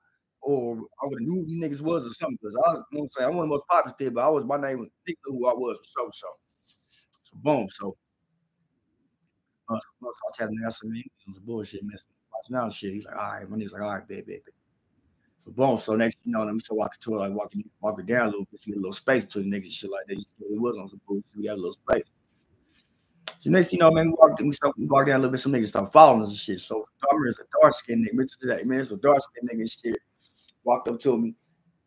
or 0.46 0.78
I 1.02 1.08
would 1.08 1.20
have 1.20 1.28
knew 1.28 1.44
these 1.44 1.62
niggas 1.62 1.82
was 1.82 2.06
or 2.06 2.14
something. 2.14 2.38
Because 2.42 2.56
I, 2.68 2.74
you 2.74 2.84
know 2.92 3.02
I'm 3.02 3.08
saying, 3.10 3.30
I'm 3.30 3.36
one 3.36 3.46
of 3.46 3.50
the 3.50 3.56
most 3.56 3.68
popular 3.68 3.96
kid, 3.98 4.14
but 4.14 4.26
I 4.26 4.30
was 4.30 4.46
my 4.46 4.58
name 4.58 4.80
was 4.80 4.90
who 5.26 5.48
I 5.48 5.54
was 5.54 5.78
sure. 5.98 6.10
So, 6.14 6.28
so 7.24 7.38
boom. 7.38 7.68
So, 7.72 7.98
uh, 9.70 9.74
I 9.74 9.80
was 10.02 10.14
telling 10.38 10.54
him, 10.54 10.64
I 10.66 10.70
it 10.70 11.06
was 11.28 11.40
bullshit, 11.40 11.84
man. 11.84 11.98
Watching 12.32 12.56
out 12.56 12.74
shit. 12.74 12.94
He's 12.94 13.06
like, 13.06 13.16
all 13.16 13.32
right, 13.32 13.50
my 13.50 13.58
nigga's 13.58 13.74
like, 13.74 13.82
all 13.82 13.94
right, 13.94 14.08
baby, 14.08 14.22
baby. 14.22 14.42
So 15.44 15.52
boom. 15.52 15.80
So 15.80 15.96
next, 15.96 16.20
you 16.24 16.32
know, 16.32 16.44
let 16.44 16.54
me 16.54 16.60
start 16.60 16.78
walking 16.78 17.00
to 17.02 17.16
it, 17.16 17.18
like 17.18 17.34
walking, 17.34 17.68
walking 17.82 18.06
down 18.06 18.28
a 18.28 18.30
little 18.30 18.48
bit, 18.52 18.62
so 18.62 18.68
get 18.68 18.76
a 18.78 18.80
little 18.80 18.94
space 18.94 19.24
between 19.24 19.52
niggas, 19.52 19.72
shit 19.72 19.90
like 19.90 20.06
that. 20.08 20.20
It 20.20 20.62
was 20.62 20.78
on 20.78 20.90
some 20.90 21.02
bullshit. 21.08 21.26
We 21.36 21.46
got 21.46 21.54
a 21.54 21.62
little 21.62 21.78
space. 21.90 22.04
So 23.40 23.50
next 23.50 23.74
you 23.74 23.80
know, 23.80 23.90
man, 23.90 24.08
we 24.08 24.14
walked, 24.20 24.42
we, 24.42 24.52
start, 24.52 24.78
we 24.78 24.86
walked 24.86 25.08
down 25.08 25.16
a 25.16 25.20
little 25.20 25.32
bit. 25.32 25.40
Some 25.40 25.54
niggas 25.54 25.70
start 25.70 25.92
following 25.92 26.22
us 26.22 26.30
and 26.30 26.38
shit. 26.38 26.60
So 26.60 26.86
Dahmer 27.04 27.30
is 27.30 27.40
a 27.40 27.44
dark 27.60 27.74
skinned 27.74 28.08
nigga. 28.08 28.28
Today, 28.40 28.64
man, 28.64 28.80
it's 28.80 28.92
a 28.92 28.98
dark 28.98 29.20
skinned 29.22 29.50
nigga 29.50 29.62
and 29.62 29.72
shit. 29.72 29.98
Walked 30.66 30.90
up 30.90 31.00
to 31.00 31.18
me. 31.18 31.36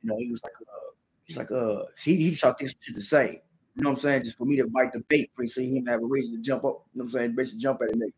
You 0.02 0.10
know, 0.10 0.16
he 0.16 0.30
was 0.30 0.40
like, 0.42 0.52
uh, 0.62 0.90
he's 1.26 1.36
like, 1.36 1.50
uh, 1.50 1.82
he, 2.02 2.16
he 2.16 2.32
shot 2.32 2.56
this 2.58 2.74
shit 2.80 2.94
to 2.94 3.00
say. 3.02 3.42
You 3.74 3.82
know 3.82 3.90
what 3.90 3.98
I'm 3.98 4.02
saying? 4.02 4.22
Just 4.22 4.38
for 4.38 4.44
me 4.44 4.56
to 4.56 4.66
bite 4.66 4.92
the 4.92 5.00
bait 5.00 5.30
so 5.46 5.60
he 5.60 5.74
didn't 5.74 5.88
have 5.88 6.02
a 6.02 6.06
reason 6.06 6.36
to 6.36 6.42
jump 6.42 6.64
up. 6.64 6.86
You 6.94 7.00
know 7.00 7.04
what 7.04 7.04
I'm 7.04 7.10
saying? 7.10 7.34
Basically 7.34 7.60
jump 7.60 7.80
at 7.82 7.90
a 7.90 7.92
nigga. 7.92 8.12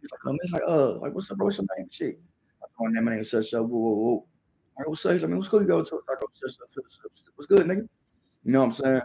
He's 0.00 0.10
like, 0.10 0.26
um, 0.26 0.36
it's 0.42 0.52
like, 0.52 0.62
uh, 0.66 0.98
like, 0.98 1.14
what's 1.14 1.30
up, 1.30 1.38
bro? 1.38 1.46
What's 1.46 1.58
your 1.58 1.66
name? 1.76 1.88
Shit. 1.90 2.20
I 2.62 2.66
told 2.78 2.96
him 2.96 3.04
my 3.04 3.12
name 3.12 3.20
is 3.20 3.30
such 3.30 3.52
a 3.52 3.62
whoa, 3.62 3.78
whoa, 3.78 3.90
whoa. 3.90 4.10
All 4.10 4.26
right, 4.78 4.88
what's? 4.88 5.02
He's 5.02 5.22
like, 5.22 5.30
man, 5.30 5.40
good? 5.40 5.62
You 5.62 5.68
go 5.68 5.84
to? 5.84 6.00
I 6.08 6.14
go, 6.20 6.26
what's 7.34 7.46
good, 7.46 7.66
nigga? 7.66 7.88
You 8.44 8.52
know 8.52 8.60
what 8.60 8.66
I'm 8.66 8.72
saying? 8.72 9.02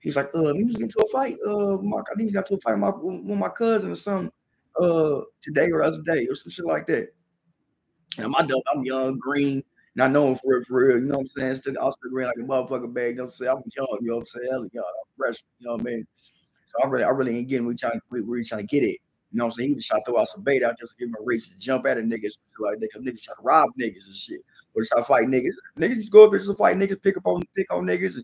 He's 0.00 0.16
like, 0.16 0.30
uh, 0.34 0.52
he 0.54 0.64
was 0.64 0.80
into 0.80 0.98
a 0.98 1.08
fight. 1.08 1.36
Uh, 1.46 1.76
my, 1.82 1.98
I 1.98 2.14
think 2.16 2.28
he 2.28 2.32
got 2.32 2.46
to 2.46 2.54
a 2.54 2.60
fight 2.60 2.72
with 2.72 2.80
my, 2.80 2.90
with 2.90 3.38
my 3.38 3.48
cousin 3.48 3.92
or 3.92 3.96
something 3.96 4.32
uh 4.80 5.20
today 5.42 5.70
or 5.70 5.82
other 5.82 6.00
day 6.02 6.26
or 6.26 6.34
some 6.34 6.50
shit 6.50 6.64
like 6.64 6.86
that. 6.86 7.08
And 8.18 8.30
my 8.30 8.42
dog, 8.42 8.62
I'm 8.72 8.84
young, 8.84 9.18
green, 9.18 9.62
not 9.94 10.10
knowing 10.10 10.36
for 10.36 10.56
real, 10.56 10.64
for 10.64 10.86
real. 10.86 10.98
You 10.98 11.08
know 11.08 11.18
what 11.18 11.22
I'm 11.22 11.28
saying? 11.36 11.54
Still, 11.56 11.74
I 11.80 11.84
was 11.84 11.96
still 11.98 12.26
like 12.26 12.36
a 12.36 12.40
motherfucker 12.40 12.92
bag. 12.92 13.10
You 13.10 13.16
know 13.16 13.24
what 13.24 13.30
I'm 13.30 13.36
saying? 13.36 13.50
I'm 13.50 13.62
young, 13.76 13.98
you 14.00 14.08
know 14.08 14.16
what 14.16 14.20
I'm 14.20 14.26
saying? 14.26 14.70
Young, 14.72 14.84
I'm 14.84 15.16
fresh, 15.16 15.42
you 15.58 15.66
know 15.66 15.72
what 15.74 15.80
I 15.82 15.84
mean? 15.84 16.06
So 16.66 16.86
I 16.86 16.88
really, 16.88 17.04
I 17.04 17.08
really 17.08 17.38
ain't 17.38 17.48
getting 17.48 17.66
we 17.66 17.74
trying 17.74 18.00
we 18.10 18.42
trying 18.44 18.62
to 18.62 18.66
get 18.66 18.84
it. 18.84 18.98
You 19.32 19.38
know 19.38 19.44
what 19.44 19.52
I'm 19.52 19.58
saying? 19.58 19.68
He 19.70 19.74
was 19.74 19.86
trying 19.86 20.02
to 20.02 20.10
throw 20.10 20.20
out 20.20 20.28
some 20.28 20.42
bait 20.42 20.62
out 20.62 20.78
just 20.78 20.92
to 20.92 20.98
give 20.98 21.08
him 21.08 21.16
a 21.18 21.38
to 21.38 21.58
jump 21.58 21.86
at 21.86 21.98
a 21.98 22.00
niggas 22.02 22.36
like. 22.58 22.78
Cause 22.80 23.02
niggas 23.02 23.22
try 23.22 23.34
to 23.34 23.42
rob 23.42 23.70
niggas 23.80 24.06
and 24.06 24.16
shit. 24.16 24.40
Or 24.74 24.84
try 24.84 25.00
to 25.00 25.04
fight 25.04 25.26
niggas. 25.26 25.52
Niggas 25.78 25.96
just 25.96 26.12
go 26.12 26.24
up 26.24 26.30
there 26.30 26.38
just 26.38 26.50
to 26.50 26.56
fight 26.56 26.76
niggas, 26.76 27.02
pick 27.02 27.16
up 27.16 27.26
on 27.26 27.42
pick 27.54 27.72
on 27.72 27.84
niggas 27.84 28.16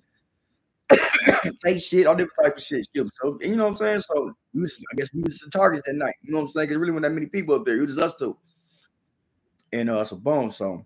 and 0.90 1.56
say 1.64 1.78
shit, 1.78 2.06
all 2.06 2.14
different 2.14 2.38
type 2.42 2.56
of 2.56 2.62
shit. 2.62 2.86
So 2.94 3.38
you 3.40 3.56
know 3.56 3.64
what 3.64 3.70
I'm 3.72 3.76
saying? 3.76 4.00
So 4.00 4.34
was, 4.54 4.78
I 4.92 4.96
guess 4.96 5.08
we 5.14 5.22
was 5.22 5.38
the 5.38 5.50
targets 5.50 5.82
that 5.86 5.94
night. 5.94 6.14
You 6.22 6.32
know 6.32 6.38
what 6.38 6.44
I'm 6.44 6.48
saying? 6.50 6.68
Cause 6.68 6.76
really 6.76 6.92
wasn't 6.92 7.04
that 7.04 7.14
many 7.14 7.26
people 7.26 7.54
up 7.54 7.64
there. 7.64 7.76
It 7.76 7.86
was 7.86 7.96
just 7.96 8.04
us 8.04 8.14
two. 8.14 8.36
And 9.72 9.90
uh 9.90 10.04
so 10.04 10.16
boom. 10.16 10.50
So 10.50 10.84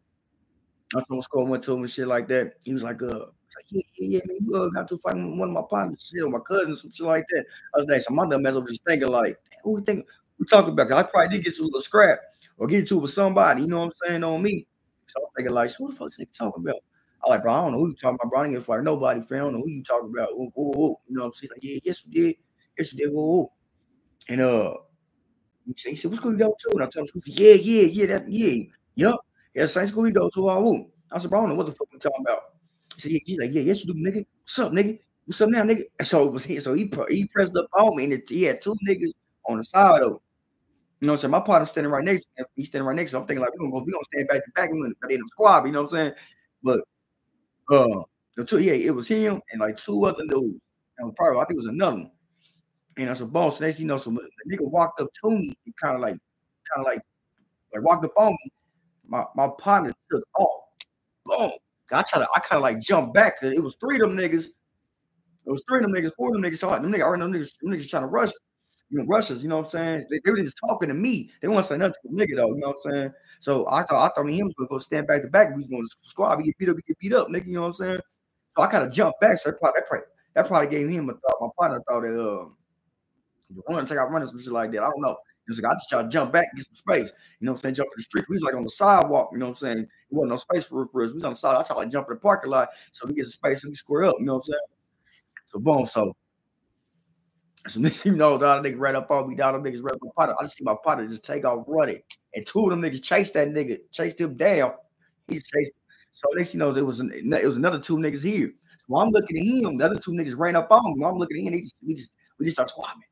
I 0.94 1.02
told 1.08 1.24
Skull 1.24 1.46
went 1.46 1.62
to 1.64 1.74
him 1.74 1.80
and 1.80 1.90
shit 1.90 2.06
like 2.06 2.28
that. 2.28 2.54
He 2.64 2.74
was 2.74 2.82
like, 2.82 3.02
uh, 3.02 3.18
like, 3.18 3.66
yeah, 3.68 3.82
yeah, 3.98 4.20
man, 4.26 4.38
you 4.40 4.54
uh, 4.54 4.68
got 4.70 4.88
to 4.88 4.98
fight 4.98 5.14
one 5.14 5.48
of 5.48 5.50
my 5.50 5.62
partners, 5.68 6.10
shit, 6.12 6.22
or 6.22 6.30
my 6.30 6.38
cousins, 6.40 6.82
some 6.82 6.92
shit 6.92 7.06
like 7.06 7.24
that. 7.30 7.44
Other 7.74 7.86
day, 7.86 7.98
so 8.00 8.14
my 8.14 8.26
dumb 8.26 8.44
ass 8.46 8.54
was 8.54 8.70
just 8.70 8.84
thinking 8.84 9.08
like, 9.08 9.38
who 9.62 9.72
we 9.72 9.82
think 9.82 10.06
we 10.38 10.46
talking 10.46 10.72
about? 10.72 10.92
I 10.92 11.02
probably 11.02 11.36
did 11.36 11.44
get 11.44 11.56
to 11.56 11.62
a 11.62 11.64
little 11.64 11.80
scrap 11.80 12.18
or 12.58 12.66
get 12.66 12.80
into 12.80 12.98
it 12.98 13.02
with 13.02 13.12
somebody, 13.12 13.62
you 13.62 13.68
know 13.68 13.80
what 13.80 13.86
I'm 13.86 13.92
saying, 14.06 14.24
on 14.24 14.42
me. 14.42 14.66
So 15.06 15.20
I'm 15.20 15.28
thinking 15.36 15.54
like, 15.54 15.70
who 15.76 15.90
the 15.90 15.96
fuck 15.96 16.08
is 16.08 16.16
they 16.16 16.26
talking 16.26 16.64
about? 16.64 16.82
I 17.24 17.30
like, 17.30 17.42
bro, 17.42 17.52
I 17.52 17.62
don't 17.62 17.72
know 17.72 17.78
who 17.78 17.88
you 17.88 17.94
talking 17.94 18.18
about, 18.20 18.30
bro. 18.30 18.40
I 18.40 18.46
ain't 18.46 18.66
gonna 18.66 18.82
nobody, 18.82 19.22
friend. 19.22 19.42
I 19.42 19.44
don't 19.46 19.54
know 19.54 19.60
who 19.60 19.70
you 19.70 19.84
talking 19.84 20.12
about. 20.12 20.30
Ooh, 20.32 20.52
ooh, 20.58 20.70
ooh. 20.70 20.96
You 21.06 21.16
know 21.16 21.22
what 21.22 21.26
I'm 21.26 21.32
saying? 21.34 21.50
Like, 21.52 21.62
yeah, 21.62 21.78
yes, 21.84 22.04
we 22.04 22.12
did. 22.12 22.36
Yes, 22.78 22.92
we 22.92 22.98
did. 22.98 23.10
Ooh, 23.10 23.18
ooh. 23.18 23.50
And 24.28 24.40
uh, 24.40 24.74
he 25.64 25.96
said, 25.96 26.10
what 26.10 26.18
school 26.18 26.32
you 26.32 26.38
go 26.38 26.56
to? 26.58 26.70
And 26.70 26.82
I 26.82 26.86
told 26.86 27.10
him, 27.10 27.22
yeah, 27.26 27.54
yeah, 27.54 27.82
yeah, 27.82 28.06
that, 28.06 28.32
yeah, 28.32 28.64
yep. 28.96 29.16
Yeah, 29.54 29.66
same 29.66 29.86
school 29.86 30.04
we 30.04 30.12
go 30.12 30.30
to. 30.30 30.50
Uh, 30.50 30.60
ooh. 30.60 30.86
I 31.10 31.18
said, 31.18 31.30
bro, 31.30 31.40
I 31.40 31.42
don't 31.42 31.50
know 31.50 31.56
what 31.56 31.66
the 31.66 31.72
fuck 31.72 31.88
you 31.92 31.98
talking 31.98 32.24
about. 32.24 32.40
He 32.96 33.00
said, 33.02 33.12
yeah, 33.12 33.18
he's 33.24 33.38
like, 33.38 33.52
yeah, 33.52 33.62
yes, 33.62 33.84
you 33.84 33.92
do, 33.92 34.00
nigga. 34.00 34.24
What's 34.42 34.58
up, 34.58 34.72
nigga? 34.72 34.98
What's 35.26 35.40
up 35.40 35.50
now, 35.50 35.62
nigga? 35.62 35.84
And 35.98 36.08
so 36.08 36.26
it 36.26 36.32
was 36.32 36.44
he, 36.44 36.58
so 36.58 36.74
he 36.74 36.90
he 37.08 37.28
pressed 37.28 37.56
up 37.56 37.66
on 37.78 37.96
me, 37.96 38.04
and 38.04 38.22
he 38.28 38.42
had 38.44 38.62
two 38.62 38.76
niggas 38.88 39.12
on 39.46 39.58
the 39.58 39.64
side 39.64 40.02
of 40.02 40.12
him. 40.12 40.18
You 41.00 41.06
know 41.06 41.12
what 41.12 41.18
I'm 41.18 41.20
saying? 41.22 41.30
My 41.32 41.40
partner's 41.40 41.70
standing 41.70 41.92
right 41.92 42.04
next 42.04 42.22
to 42.22 42.42
him. 42.42 42.46
He's 42.54 42.68
standing 42.68 42.86
right 42.86 42.96
next 42.96 43.10
to 43.10 43.16
him. 43.16 43.22
I'm 43.22 43.28
thinking 43.28 43.42
like, 43.42 43.52
we're 43.54 43.58
gonna 43.68 43.72
go, 43.72 43.84
we 43.84 43.92
gonna 43.92 44.04
stand 44.12 44.28
back 44.28 44.44
to 44.44 44.50
back 44.54 44.70
and 44.70 44.84
in 44.84 45.20
the 45.20 45.28
squad, 45.28 45.66
you 45.66 45.72
know 45.72 45.82
what 45.82 45.92
I'm 45.92 45.98
saying? 45.98 46.12
But 46.62 46.80
uh, 47.70 48.02
the 48.36 48.44
two, 48.44 48.60
yeah, 48.60 48.72
it 48.72 48.94
was 48.94 49.08
him 49.08 49.40
and 49.50 49.60
like 49.60 49.76
two 49.76 50.04
other 50.04 50.24
dudes. 50.26 50.60
And 50.98 51.14
probably 51.16 51.40
I 51.40 51.44
think 51.44 51.58
it 51.58 51.64
was 51.64 51.66
another 51.66 51.96
one. 51.96 52.10
And 52.98 53.10
I 53.10 53.14
said, 53.14 53.32
boss, 53.32 53.58
next 53.58 53.80
you 53.80 53.86
know, 53.86 53.96
so 53.96 54.10
the 54.10 54.56
nigga 54.56 54.70
walked 54.70 55.00
up 55.00 55.08
to 55.22 55.30
me 55.30 55.56
and 55.64 55.76
kind 55.76 55.94
of 55.96 56.00
like, 56.02 56.18
kind 56.72 56.78
of 56.78 56.84
like, 56.84 57.02
like 57.74 57.82
walked 57.82 58.04
up 58.04 58.12
on 58.16 58.30
me. 58.30 58.52
My 59.12 59.24
my 59.36 59.48
partner 59.58 59.92
took 60.10 60.24
off. 60.38 60.62
Boom. 61.26 61.52
I 61.92 62.02
try 62.02 62.20
to, 62.20 62.28
I 62.34 62.40
kind 62.40 62.56
of 62.56 62.62
like 62.62 62.80
jump 62.80 63.12
back 63.12 63.34
it 63.42 63.62
was 63.62 63.76
three 63.78 63.96
of 63.96 64.08
them 64.08 64.16
niggas. 64.16 64.46
It 65.44 65.50
was 65.50 65.62
three 65.68 65.80
of 65.80 65.82
them 65.82 65.92
niggas, 65.92 66.12
four 66.16 66.28
of 66.28 66.40
them 66.40 66.42
niggas. 66.42 66.58
So 66.58 66.70
them 66.70 66.90
niggas, 66.90 67.18
them 67.18 67.32
niggas, 67.32 67.50
them 67.60 67.72
niggas 67.72 67.90
trying 67.90 68.04
to 68.04 68.08
rush, 68.08 68.30
you 68.88 68.98
know, 68.98 69.04
rushes. 69.04 69.42
You 69.42 69.50
know 69.50 69.58
what 69.58 69.66
I'm 69.66 69.70
saying? 69.70 70.06
They, 70.10 70.20
they 70.24 70.30
were 70.30 70.38
just 70.38 70.56
talking 70.66 70.88
to 70.88 70.94
me. 70.94 71.30
They 71.42 71.48
want 71.48 71.66
to 71.66 71.72
say 71.74 71.76
nothing 71.76 71.92
to 71.92 72.08
the 72.08 72.24
nigga 72.24 72.36
though. 72.36 72.54
You 72.54 72.60
know 72.60 72.68
what 72.68 72.76
I'm 72.86 72.92
saying? 72.92 73.12
So 73.40 73.68
I 73.68 73.82
thought, 73.82 74.10
I 74.10 74.14
thought 74.14 74.24
me 74.24 74.38
him 74.38 74.46
was 74.46 74.54
gonna 74.56 74.68
go 74.68 74.78
stand 74.78 75.06
back 75.06 75.20
to 75.20 75.28
back. 75.28 75.54
We 75.54 75.66
was 75.68 75.90
to 75.90 76.08
squad. 76.08 76.38
We 76.38 76.44
get 76.44 76.56
beat 76.56 76.70
up. 76.70 76.76
We 76.76 76.82
get 76.82 76.98
beat 76.98 77.12
up, 77.12 77.28
nigga. 77.28 77.48
You 77.48 77.54
know 77.54 77.60
what 77.62 77.66
I'm 77.66 77.72
saying? 77.74 78.00
So 78.56 78.62
I 78.62 78.66
kind 78.68 78.84
of 78.84 78.92
jumped 78.92 79.20
back. 79.20 79.36
So 79.36 79.50
that 79.50 79.60
probably, 79.60 79.80
that 79.80 79.88
probably, 79.88 80.06
that 80.34 80.48
probably 80.48 80.68
gave 80.68 80.88
him 80.88 81.10
a 81.10 81.12
thought. 81.12 81.36
My 81.42 81.48
partner 81.58 81.82
thought 81.86 82.00
that 82.02 82.18
uh, 82.18 82.46
the 83.54 83.62
one 83.66 83.84
take 83.84 83.98
out 83.98 84.10
running 84.10 84.28
some 84.28 84.40
shit 84.40 84.52
like 84.52 84.72
that. 84.72 84.82
I 84.82 84.88
don't 84.88 85.02
know. 85.02 85.18
Was 85.48 85.60
like, 85.60 85.72
I 85.72 85.74
just 85.74 85.88
try 85.88 86.02
to 86.02 86.08
jump 86.08 86.32
back, 86.32 86.46
get 86.56 86.66
some 86.66 86.74
space. 86.74 87.10
You 87.40 87.46
know 87.46 87.52
what 87.52 87.58
I'm 87.58 87.62
saying? 87.62 87.74
Jump 87.74 87.88
in 87.88 87.98
the 87.98 88.02
street. 88.04 88.24
We 88.28 88.36
was 88.36 88.42
like 88.42 88.54
on 88.54 88.64
the 88.64 88.70
sidewalk, 88.70 89.30
you 89.32 89.38
know 89.38 89.46
what 89.46 89.50
I'm 89.50 89.56
saying? 89.56 89.76
There 89.76 89.86
wasn't 90.10 90.30
no 90.30 90.36
space 90.36 90.64
for, 90.64 90.82
us. 90.84 90.88
We 90.94 91.02
was 91.02 91.24
on 91.24 91.32
the 91.32 91.34
side. 91.34 91.56
I 91.56 91.62
tried 91.62 91.84
to 91.84 91.90
jump 91.90 92.08
in 92.08 92.14
the 92.14 92.20
parking 92.20 92.50
lot 92.50 92.68
so 92.92 93.06
we 93.06 93.14
get 93.14 93.24
some 93.24 93.32
space 93.32 93.64
and 93.64 93.70
we 93.70 93.74
square 93.74 94.04
up, 94.04 94.16
you 94.20 94.26
know 94.26 94.34
what 94.34 94.44
I'm 94.46 94.52
saying? 94.52 94.60
So 95.48 95.58
boom, 95.58 95.86
so 95.86 96.16
so 97.68 97.80
you 98.04 98.16
know, 98.16 98.34
other 98.34 98.68
nigga 98.68 98.78
right 98.78 98.94
up 98.94 99.10
on 99.10 99.28
me, 99.28 99.34
the 99.34 99.46
other 99.46 99.58
niggas 99.58 99.82
right 99.82 99.94
up 99.94 100.00
my 100.02 100.10
partner. 100.16 100.36
I 100.38 100.44
just 100.44 100.56
see 100.56 100.64
my 100.64 100.76
Potter 100.82 101.06
just 101.06 101.24
take 101.24 101.44
off 101.44 101.64
running. 101.66 102.00
And 102.34 102.46
two 102.46 102.64
of 102.64 102.70
them 102.70 102.82
niggas 102.82 103.02
chased 103.02 103.34
that 103.34 103.48
nigga, 103.48 103.78
chased 103.90 104.20
him 104.20 104.36
down. 104.36 104.72
He 105.28 105.36
chased. 105.36 105.72
So 106.12 106.28
next 106.34 106.52
you 106.52 106.58
know, 106.58 106.72
there 106.72 106.84
was 106.84 107.00
an, 107.00 107.10
it 107.12 107.46
was 107.46 107.56
another 107.56 107.78
two 107.78 107.96
niggas 107.96 108.22
here. 108.22 108.52
So 108.88 108.96
I'm 108.96 109.10
looking 109.10 109.38
at 109.38 109.44
him, 109.44 109.78
the 109.78 109.86
other 109.86 109.98
two 109.98 110.10
niggas 110.10 110.36
ran 110.36 110.56
up 110.56 110.70
on 110.70 110.98
me. 110.98 111.04
I'm 111.04 111.16
looking 111.16 111.38
at 111.38 111.44
him, 111.44 111.52
he 111.54 111.60
just, 111.62 111.76
we 111.86 111.94
just 111.94 112.10
we 112.38 112.46
just 112.46 112.56
start 112.56 112.68
squabbling. 112.68 113.04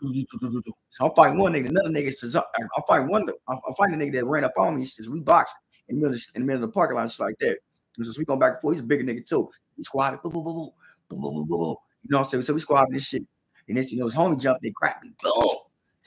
So 0.00 1.06
I'm 1.06 1.14
fighting 1.14 1.38
one 1.38 1.52
nigga, 1.52 1.68
another 1.68 1.88
nigga 1.88 2.12
says, 2.14 2.36
I'm 2.36 2.42
fighting 2.86 3.08
one, 3.08 3.28
I'm 3.48 3.58
fighting 3.76 4.00
a 4.00 4.04
nigga 4.04 4.14
that 4.14 4.24
ran 4.26 4.44
up 4.44 4.52
on 4.58 4.76
me. 4.76 4.84
Says, 4.84 5.08
we 5.08 5.20
boxed 5.20 5.56
in 5.88 5.96
the 5.96 6.02
middle 6.02 6.14
of, 6.14 6.22
in 6.34 6.42
the 6.42 6.46
middle 6.46 6.64
of 6.64 6.70
the 6.70 6.74
parking 6.74 6.96
lot, 6.96 7.06
just 7.06 7.20
like 7.20 7.36
that. 7.40 7.58
Because 7.96 8.18
we 8.18 8.24
going 8.24 8.38
back 8.38 8.52
and 8.52 8.60
forth. 8.60 8.74
He's 8.74 8.82
a 8.82 8.86
bigger 8.86 9.04
nigga 9.04 9.26
too. 9.26 9.50
He 9.76 9.84
squatted, 9.84 10.20
boom, 10.22 10.32
boom, 10.32 10.44
boom, 10.44 10.70
boom, 11.08 11.20
boom, 11.20 11.34
boom, 11.34 11.46
boom. 11.48 11.76
You 12.02 12.10
know 12.10 12.18
what 12.18 12.24
I'm 12.24 12.30
saying? 12.30 12.42
So 12.44 12.54
we 12.54 12.60
squatted 12.60 12.94
this 12.94 13.04
shit. 13.04 13.22
And 13.68 13.76
then 13.76 13.88
you 13.88 13.98
know 13.98 14.04
his 14.04 14.14
homie 14.14 14.40
jumped, 14.40 14.62
they 14.62 14.70
cracked 14.70 15.02
me. 15.02 15.12
Boom. 15.22 15.56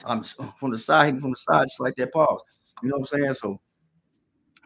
I'm 0.04 0.24
uh, 0.38 0.50
from 0.56 0.70
the 0.70 0.78
side, 0.78 1.20
from 1.20 1.30
the 1.30 1.36
side, 1.36 1.64
just 1.64 1.80
like 1.80 1.96
that 1.96 2.12
pause. 2.12 2.40
You 2.82 2.88
know 2.88 2.96
what 2.98 3.12
I'm 3.12 3.20
saying? 3.20 3.34
So 3.34 3.60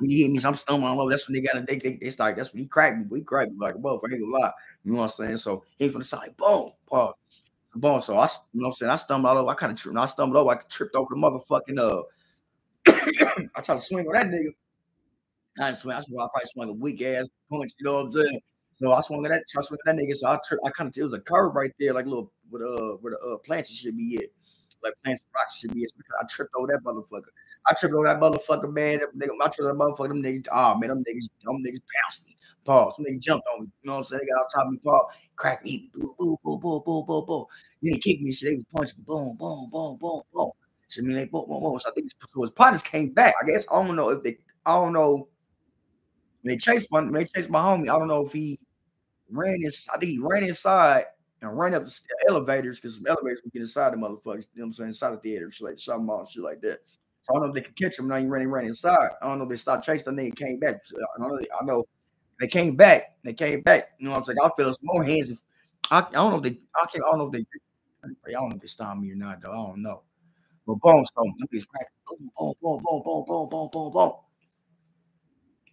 he 0.01 0.23
hit 0.23 0.31
me, 0.31 0.39
so 0.39 0.49
I'm 0.49 0.55
stumbling 0.55 0.99
over. 0.99 1.11
That's 1.11 1.29
when 1.29 1.35
they 1.35 1.41
got 1.41 1.67
they, 1.67 1.77
they, 1.77 1.99
they 2.01 2.11
start, 2.11 2.37
that's 2.37 2.53
when 2.53 2.63
he 2.63 2.69
cracked 2.69 2.99
me. 2.99 3.19
He 3.19 3.25
cracked 3.25 3.51
me 3.51 3.59
like 3.59 3.75
a 3.75 3.79
motherfucker, 3.79 4.13
ain't 4.13 4.21
gonna 4.21 4.45
lie. 4.45 4.53
You 4.85 4.93
know 4.93 4.99
what 4.99 5.05
I'm 5.19 5.27
saying? 5.27 5.39
So 5.39 5.65
he 5.79 5.89
from 5.89 6.03
the 6.03 6.07
side, 6.07 6.37
boom, 6.37 6.71
pause. 6.87 7.15
Boom. 7.77 8.01
So 8.01 8.15
I, 8.15 8.25
you 8.53 8.61
know 8.61 8.69
what 8.69 8.69
I'm 8.69 8.73
saying? 8.75 8.93
I 8.93 8.97
stumbled 8.97 9.31
all 9.31 9.39
over. 9.39 9.51
I 9.51 9.55
kind 9.55 9.73
of 9.73 9.79
tripped. 9.79 9.99
I 9.99 10.07
stumbled 10.07 10.37
over. 10.37 10.51
I 10.51 10.59
tripped 10.69 10.95
over 10.95 11.15
the 11.15 11.21
motherfucking 11.21 11.79
uh. 11.79 12.03
I 13.57 13.61
tried 13.63 13.77
to 13.77 13.81
swing 13.81 14.07
on 14.07 14.13
that 14.13 14.27
nigga. 14.27 14.55
I 15.59 15.67
didn't 15.67 15.79
swing. 15.79 15.97
I, 15.97 16.01
swung, 16.03 16.25
I 16.25 16.29
probably 16.33 16.51
swung 16.53 16.69
a 16.69 16.73
weak 16.73 17.03
ass 17.03 17.27
punch. 17.51 17.73
You 17.79 17.85
know 17.85 17.95
what 17.95 18.07
I'm 18.07 18.13
saying? 18.13 18.41
So 18.81 18.93
I 18.93 19.01
swung 19.03 19.25
at 19.25 19.31
that. 19.31 19.43
I 19.57 19.63
swung 19.63 19.79
at 19.87 19.97
that 19.97 20.03
nigga. 20.03 20.15
So 20.17 20.29
I 20.29 20.39
tripped. 20.47 20.63
I 20.67 20.71
kind 20.71 20.89
of 20.89 20.97
it 20.97 21.03
was 21.03 21.13
a 21.13 21.21
curve 21.21 21.55
right 21.55 21.73
there, 21.79 21.95
like 21.95 22.07
a 22.07 22.09
little 22.09 22.33
with 22.51 22.63
uh 22.63 22.97
where 23.01 23.13
the 23.13 23.35
uh 23.35 23.39
plants 23.39 23.71
should 23.71 23.97
be 23.97 24.19
at, 24.19 24.27
like 24.83 24.95
plants 25.03 25.23
rocks 25.35 25.57
should 25.59 25.75
be 25.75 25.85
at. 25.85 25.91
Because 25.97 26.15
I 26.21 26.27
tripped 26.27 26.53
over 26.57 26.69
that 26.69 26.85
motherfucker. 26.85 27.33
I 27.67 27.75
tripped 27.75 27.95
over 27.95 28.05
that 28.05 28.21
motherfucker, 28.21 28.73
man. 28.73 29.01
That 29.01 29.17
nigga, 29.17 29.31
I 29.41 29.49
tripped 29.49 29.61
over 29.61 29.73
that 29.73 29.79
motherfucker. 29.79 30.09
Them 30.09 30.23
niggas, 30.23 30.49
oh 30.53 30.77
man, 30.79 30.91
them 30.91 30.99
niggas, 30.99 31.29
them 31.45 31.63
niggas 31.65 31.81
bounced 32.03 32.25
me. 32.27 32.37
Pause. 32.65 32.95
Some 32.97 33.07
niggas 33.07 33.21
jumped 33.21 33.47
on 33.55 33.63
me. 33.63 33.71
You 33.83 33.91
know 33.91 33.97
what 33.97 33.99
I'm 34.01 34.05
saying? 34.07 34.21
They 34.23 34.33
got 34.33 34.41
on 34.41 34.49
top 34.55 34.67
of 34.67 34.73
me. 34.73 34.79
Pause. 34.79 35.05
Crack 35.37 35.65
me. 35.65 35.91
Boom, 35.95 36.15
boom, 36.19 36.37
boom, 36.45 36.61
boom, 36.61 36.83
boom, 36.85 37.05
boom, 37.07 37.25
boom. 37.27 37.45
You 37.81 37.93
ain't 37.93 38.03
kick 38.03 38.21
me. 38.21 38.33
Shit. 38.33 38.51
They 38.51 38.57
was 38.57 38.65
punching. 38.75 39.05
Boom, 39.07 39.37
boom, 39.39 39.69
boom, 39.71 39.99
boom, 40.01 40.23
boom. 40.33 40.51
So 40.89 41.03
I 41.03 41.05
mean, 41.05 41.17
they 41.17 41.25
boom, 41.25 41.47
boom, 41.49 41.63
boom. 41.63 41.79
So 41.79 41.91
I 41.91 41.93
think 41.95 42.11
his 42.37 42.51
partners 42.51 42.83
came 42.83 43.11
back. 43.11 43.35
I 43.43 43.47
guess 43.47 43.65
I 43.71 43.85
don't 43.85 43.97
know 43.97 44.11
if 44.11 44.23
they. 44.23 44.39
I 44.67 44.75
don't 44.75 44.93
know. 44.93 45.29
They 46.45 46.57
chased 46.57 46.89
my. 46.91 47.05
They 47.11 47.25
chased 47.25 47.51
my 47.51 47.61
homie. 47.61 47.91
I 47.91 47.99
don't 47.99 48.09
know 48.09 48.27
if 48.27 48.33
he 48.33 48.59
ran 49.31 49.63
his. 49.63 49.87
I 49.93 49.99
think 49.99 50.13
he 50.13 50.19
ran 50.19 50.45
inside 50.45 51.07
and 51.43 51.59
ran 51.59 51.75
up 51.75 51.87
the 51.87 52.01
elevators 52.29 52.81
because 52.81 52.97
some 52.97 53.07
elevators 53.07 53.41
would 53.45 53.53
get 53.53 53.63
inside 53.63 53.93
the 53.93 53.97
motherfuckers. 53.97 54.47
You 54.55 54.61
know 54.61 54.65
what 54.65 54.67
I'm 54.67 54.73
saying? 54.73 54.89
Inside 54.89 55.11
the 55.13 55.17
theater, 55.19 55.51
shit 55.51 55.67
like 55.67 55.79
shot 55.79 56.03
mall, 56.03 56.25
shit 56.25 56.43
like 56.43 56.61
that. 56.63 56.81
So 57.25 57.35
I 57.35 57.39
don't 57.39 57.43
know 57.43 57.49
if 57.49 57.55
they 57.55 57.63
could 57.63 57.77
catch 57.77 57.99
him. 57.99 58.09
Now 58.09 58.17
he 58.17 58.27
ran, 58.27 58.49
ran 58.51 58.67
inside. 58.67 59.11
I 59.23 59.27
don't 59.27 59.39
know 59.39 59.45
if 59.45 59.51
they 59.51 59.57
stopped 59.57 59.87
chasing. 59.87 60.15
Then 60.15 60.27
he 60.27 60.31
came 60.31 60.59
back. 60.59 60.81
I 60.93 61.23
know. 61.23 61.39
I 61.61 61.65
know 61.65 61.85
they 62.41 62.49
came 62.49 62.77
back. 62.77 63.17
They 63.23 63.33
came 63.33 63.63
back. 63.63 63.91
You 63.99 64.07
know 64.07 64.13
what 64.13 64.19
I'm 64.19 64.25
saying? 64.25 64.39
I 64.43 64.51
feel 64.57 64.73
some 64.73 64.81
more 64.83 65.05
hands. 65.05 65.31
If, 65.31 65.39
I, 65.91 65.99
I 65.99 66.03
don't 66.03 66.31
know 66.31 66.37
if 66.37 66.43
they. 66.43 66.59
I 66.75 66.87
can't. 66.87 67.05
I 67.05 67.11
don't 67.11 67.19
know 67.19 67.27
if 67.27 67.33
they. 67.33 67.47
I 68.05 68.33
don't 68.33 68.51
know 68.51 68.57
if 68.57 68.61
they 68.61 68.69
stopped 68.69 69.01
me 69.01 69.13
or 69.13 69.17
not. 69.17 69.41
Though 69.41 69.51
I 69.51 69.55
don't 69.55 69.83
know. 69.83 70.03
But 70.67 70.81
boom, 70.81 71.05
so 71.15 71.23
niggas 71.23 71.67
crack. 71.67 71.87
Boom, 72.09 72.31
boom, 72.37 72.55
boom, 72.61 72.81
boom, 72.83 73.03
boom, 73.05 73.25
boom, 73.27 73.49
boom, 73.49 73.69
boom, 73.73 73.93
boom. 73.93 74.13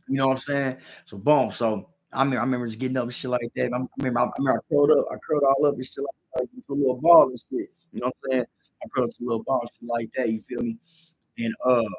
You 0.08 0.18
know 0.18 0.28
what 0.28 0.34
I'm 0.34 0.40
saying? 0.40 0.78
So 1.06 1.18
boom. 1.18 1.52
So 1.52 1.90
I 2.14 2.24
mean, 2.24 2.38
I 2.38 2.42
remember 2.42 2.68
just 2.68 2.80
getting 2.80 2.98
up 2.98 3.04
and 3.04 3.14
shit 3.14 3.32
like 3.32 3.42
that. 3.56 3.72
I 3.74 3.80
remember, 3.98 4.20
I, 4.20 4.30
remember 4.38 4.60
I 4.60 4.74
curled 4.74 4.92
up. 4.92 5.06
I 5.12 5.16
curled 5.26 5.44
all 5.44 5.66
up 5.66 5.76
and 5.76 5.86
shit 5.86 6.04
like 6.04 6.16
that, 6.36 6.48
a 6.70 6.74
little 6.74 7.00
ball 7.02 7.30
and 7.30 7.40
shit. 7.40 7.70
You 7.94 8.02
know 8.02 8.08
what 8.08 8.16
I'm 8.26 8.32
saying? 8.32 8.46
I 8.84 8.88
curled 8.94 9.10
up 9.10 9.16
to 9.18 9.24
a 9.24 9.26
little 9.26 9.44
ball 9.44 9.62
and 9.62 9.70
shit 9.80 9.90
like 9.90 10.12
that. 10.16 10.30
You 10.30 10.42
feel 10.42 10.62
me? 10.62 10.78
And 11.44 11.54
uh, 11.66 11.90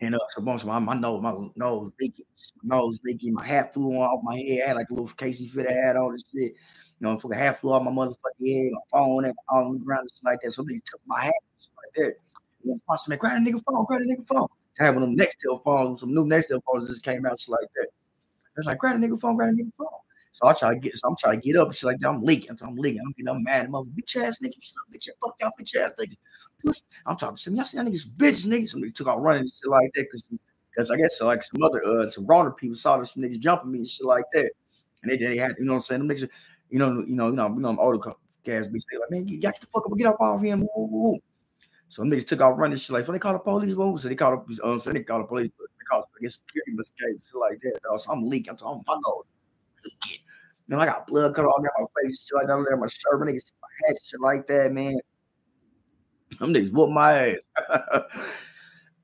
and 0.00 0.14
uh, 0.14 0.18
so 0.34 0.42
boom, 0.42 0.58
so 0.58 0.66
my, 0.66 0.78
my 0.78 0.94
nose, 0.94 1.22
my 1.22 1.32
nose 1.54 1.90
leaking, 2.00 2.24
my 2.62 2.76
nose 2.76 2.98
leaking, 3.04 3.34
my 3.34 3.46
hat 3.46 3.72
flew 3.72 3.92
off 3.98 4.20
my 4.22 4.36
head. 4.36 4.62
I 4.64 4.68
had 4.68 4.76
like 4.76 4.90
a 4.90 4.94
little 4.94 5.08
Casey 5.08 5.46
fit 5.46 5.70
hat 5.70 5.96
all 5.96 6.12
this 6.12 6.24
shit. 6.32 6.52
You 7.00 7.06
know, 7.06 7.18
fucking 7.18 7.38
hat 7.38 7.60
flew 7.60 7.72
off 7.72 7.82
my 7.82 7.90
motherfucking 7.90 8.64
head, 8.64 8.72
my 8.72 8.80
phone 8.90 9.24
and 9.26 9.34
all 9.48 9.72
the 9.72 9.78
ground 9.78 10.08
like 10.24 10.40
that. 10.42 10.52
So 10.52 10.62
they 10.62 10.74
took 10.74 11.00
my 11.06 11.22
hat 11.24 11.34
like 11.62 11.94
that. 11.96 12.14
You 12.64 12.72
know, 12.72 12.80
I 12.90 12.96
said, 12.96 13.18
grab 13.18 13.36
a 13.36 13.40
nigga 13.40 13.62
phone, 13.64 13.84
grab 13.84 14.00
a 14.00 14.04
nigga 14.04 14.26
phone. 14.26 14.48
Having 14.78 15.00
them 15.00 15.16
Nextel 15.16 15.62
phones, 15.62 16.00
some 16.00 16.12
new 16.12 16.24
Nextel 16.24 16.60
phones 16.66 16.88
just 16.88 17.02
came 17.02 17.24
out, 17.24 17.38
shit 17.38 17.50
like 17.50 17.68
that. 17.76 17.88
It's 18.58 18.66
like, 18.66 18.78
grab 18.78 18.96
a 18.96 18.98
nigga 18.98 19.18
phone, 19.18 19.36
grab 19.36 19.50
a 19.50 19.52
nigga 19.52 19.72
phone. 19.78 19.88
So 20.36 20.46
I 20.46 20.52
try 20.52 20.74
to 20.74 20.78
get, 20.78 20.94
so 20.94 21.08
I'm 21.08 21.16
trying 21.18 21.40
to 21.40 21.46
get 21.46 21.56
up, 21.56 21.68
and 21.68 21.74
shit 21.74 21.86
like 21.86 21.98
that. 22.00 22.10
I'm 22.10 22.22
leaking, 22.22 22.58
so 22.58 22.66
I'm 22.66 22.76
leaking. 22.76 23.00
I'm 23.00 23.12
getting, 23.12 23.28
I'm 23.28 23.42
mad, 23.42 23.70
mother, 23.70 23.88
bitch 23.88 24.16
ass 24.22 24.38
nigga, 24.42 24.52
bitch, 24.92 25.08
fuck 25.18 25.34
y'all, 25.40 25.50
bitch 25.58 25.74
ass 25.76 25.92
nigga. 25.98 26.14
I'm 27.06 27.16
talking 27.16 27.36
to 27.36 27.50
y'all 27.52 27.64
see 27.64 27.78
that 27.78 27.86
niggas 27.86 28.06
bitch 28.06 28.46
niggas. 28.46 28.68
Somebody 28.70 28.92
took 28.92 29.08
out 29.08 29.22
running 29.22 29.42
and 29.42 29.50
shit 29.50 29.70
like 29.70 29.90
that 29.94 30.02
because 30.02 30.24
because 30.70 30.90
I 30.90 30.96
guess 30.96 31.18
like 31.22 31.42
some 31.42 31.62
other 31.62 31.82
uh 31.84 32.10
some 32.10 32.26
grown 32.26 32.50
people 32.52 32.76
saw 32.76 32.98
this 32.98 33.14
niggas 33.14 33.40
jumping 33.40 33.72
me 33.72 33.78
and 33.78 33.88
shit 33.88 34.06
like 34.06 34.24
that. 34.34 34.50
And 35.02 35.10
they, 35.10 35.16
they 35.16 35.36
had, 35.38 35.54
you 35.58 35.64
know 35.64 35.72
what 35.72 35.78
I'm 35.78 35.82
saying? 35.82 36.06
Them 36.06 36.14
niggas, 36.14 36.28
you 36.68 36.78
know, 36.78 37.04
you 37.06 37.14
know, 37.14 37.28
you 37.28 37.36
know, 37.36 37.48
you 37.48 37.60
know, 37.60 37.68
I'm 37.70 37.78
older 37.78 37.98
guys 37.98 38.66
be 38.66 38.78
saying 38.78 39.00
like, 39.00 39.10
man, 39.10 39.26
you 39.26 39.40
got 39.40 39.58
to 39.60 39.66
fuck 39.68 39.86
up, 39.86 39.96
get 39.96 40.06
up 40.06 40.20
off 40.20 40.42
him. 40.42 40.60
Woo, 40.60 40.68
woo, 40.76 41.02
woo. 41.12 41.18
So 41.88 42.02
them 42.02 42.10
niggas 42.10 42.26
took 42.26 42.40
out 42.40 42.58
running 42.58 42.76
shit 42.76 42.90
like, 42.90 43.06
so 43.06 43.12
they 43.12 43.18
call 43.18 43.32
the 43.32 43.38
police, 43.38 43.74
woo. 43.74 43.96
So 43.98 44.08
they 44.08 44.14
called 44.14 44.40
up, 44.40 44.46
um, 44.64 44.80
so 44.80 44.92
they 44.92 45.02
called 45.02 45.22
the 45.22 45.28
police, 45.28 45.50
they 45.58 45.84
called 45.88 46.04
I 46.18 46.22
guess 46.22 46.34
security 46.34 46.72
mistake, 46.72 47.16
shit 47.24 47.40
like 47.40 47.60
that. 47.62 48.00
So 48.00 48.12
I'm 48.12 48.26
leaking, 48.26 48.58
I'm 48.64 48.82
my 48.86 48.94
nose 48.94 49.24
leaking. 49.84 50.24
You 50.68 50.76
know, 50.76 50.82
I 50.82 50.86
got 50.86 51.06
blood 51.06 51.34
cut 51.34 51.44
all 51.44 51.62
down 51.62 51.70
my 51.78 51.86
face, 52.02 52.26
shit 52.26 52.34
like 52.34 52.48
that, 52.48 52.76
my 52.76 52.88
shirt, 52.88 53.20
my 53.20 53.26
niggas, 53.26 53.52
my 53.62 53.68
head, 53.86 53.96
shit 54.02 54.20
like 54.20 54.46
that, 54.48 54.72
man. 54.72 54.98
Them 56.40 56.52
niggas 56.52 56.72
whoop 56.72 56.90
my 56.90 57.30
ass. 57.30 57.38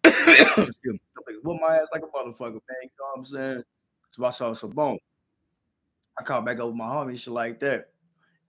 Niggas 0.04 1.42
whoop 1.44 1.60
my 1.60 1.76
ass 1.76 1.88
like 1.92 2.02
a 2.02 2.06
motherfucker, 2.06 2.52
man. 2.52 2.82
You 2.82 2.90
know 2.98 3.06
what 3.14 3.18
I'm 3.18 3.24
saying? 3.24 3.62
So 4.10 4.24
I 4.24 4.30
saw 4.30 4.52
some 4.54 4.70
bone. 4.70 4.98
I 6.18 6.24
called 6.24 6.44
back 6.44 6.58
up 6.60 6.66
with 6.66 6.74
my 6.74 6.86
homie, 6.86 7.18
shit 7.18 7.32
like 7.32 7.60
that. 7.60 7.90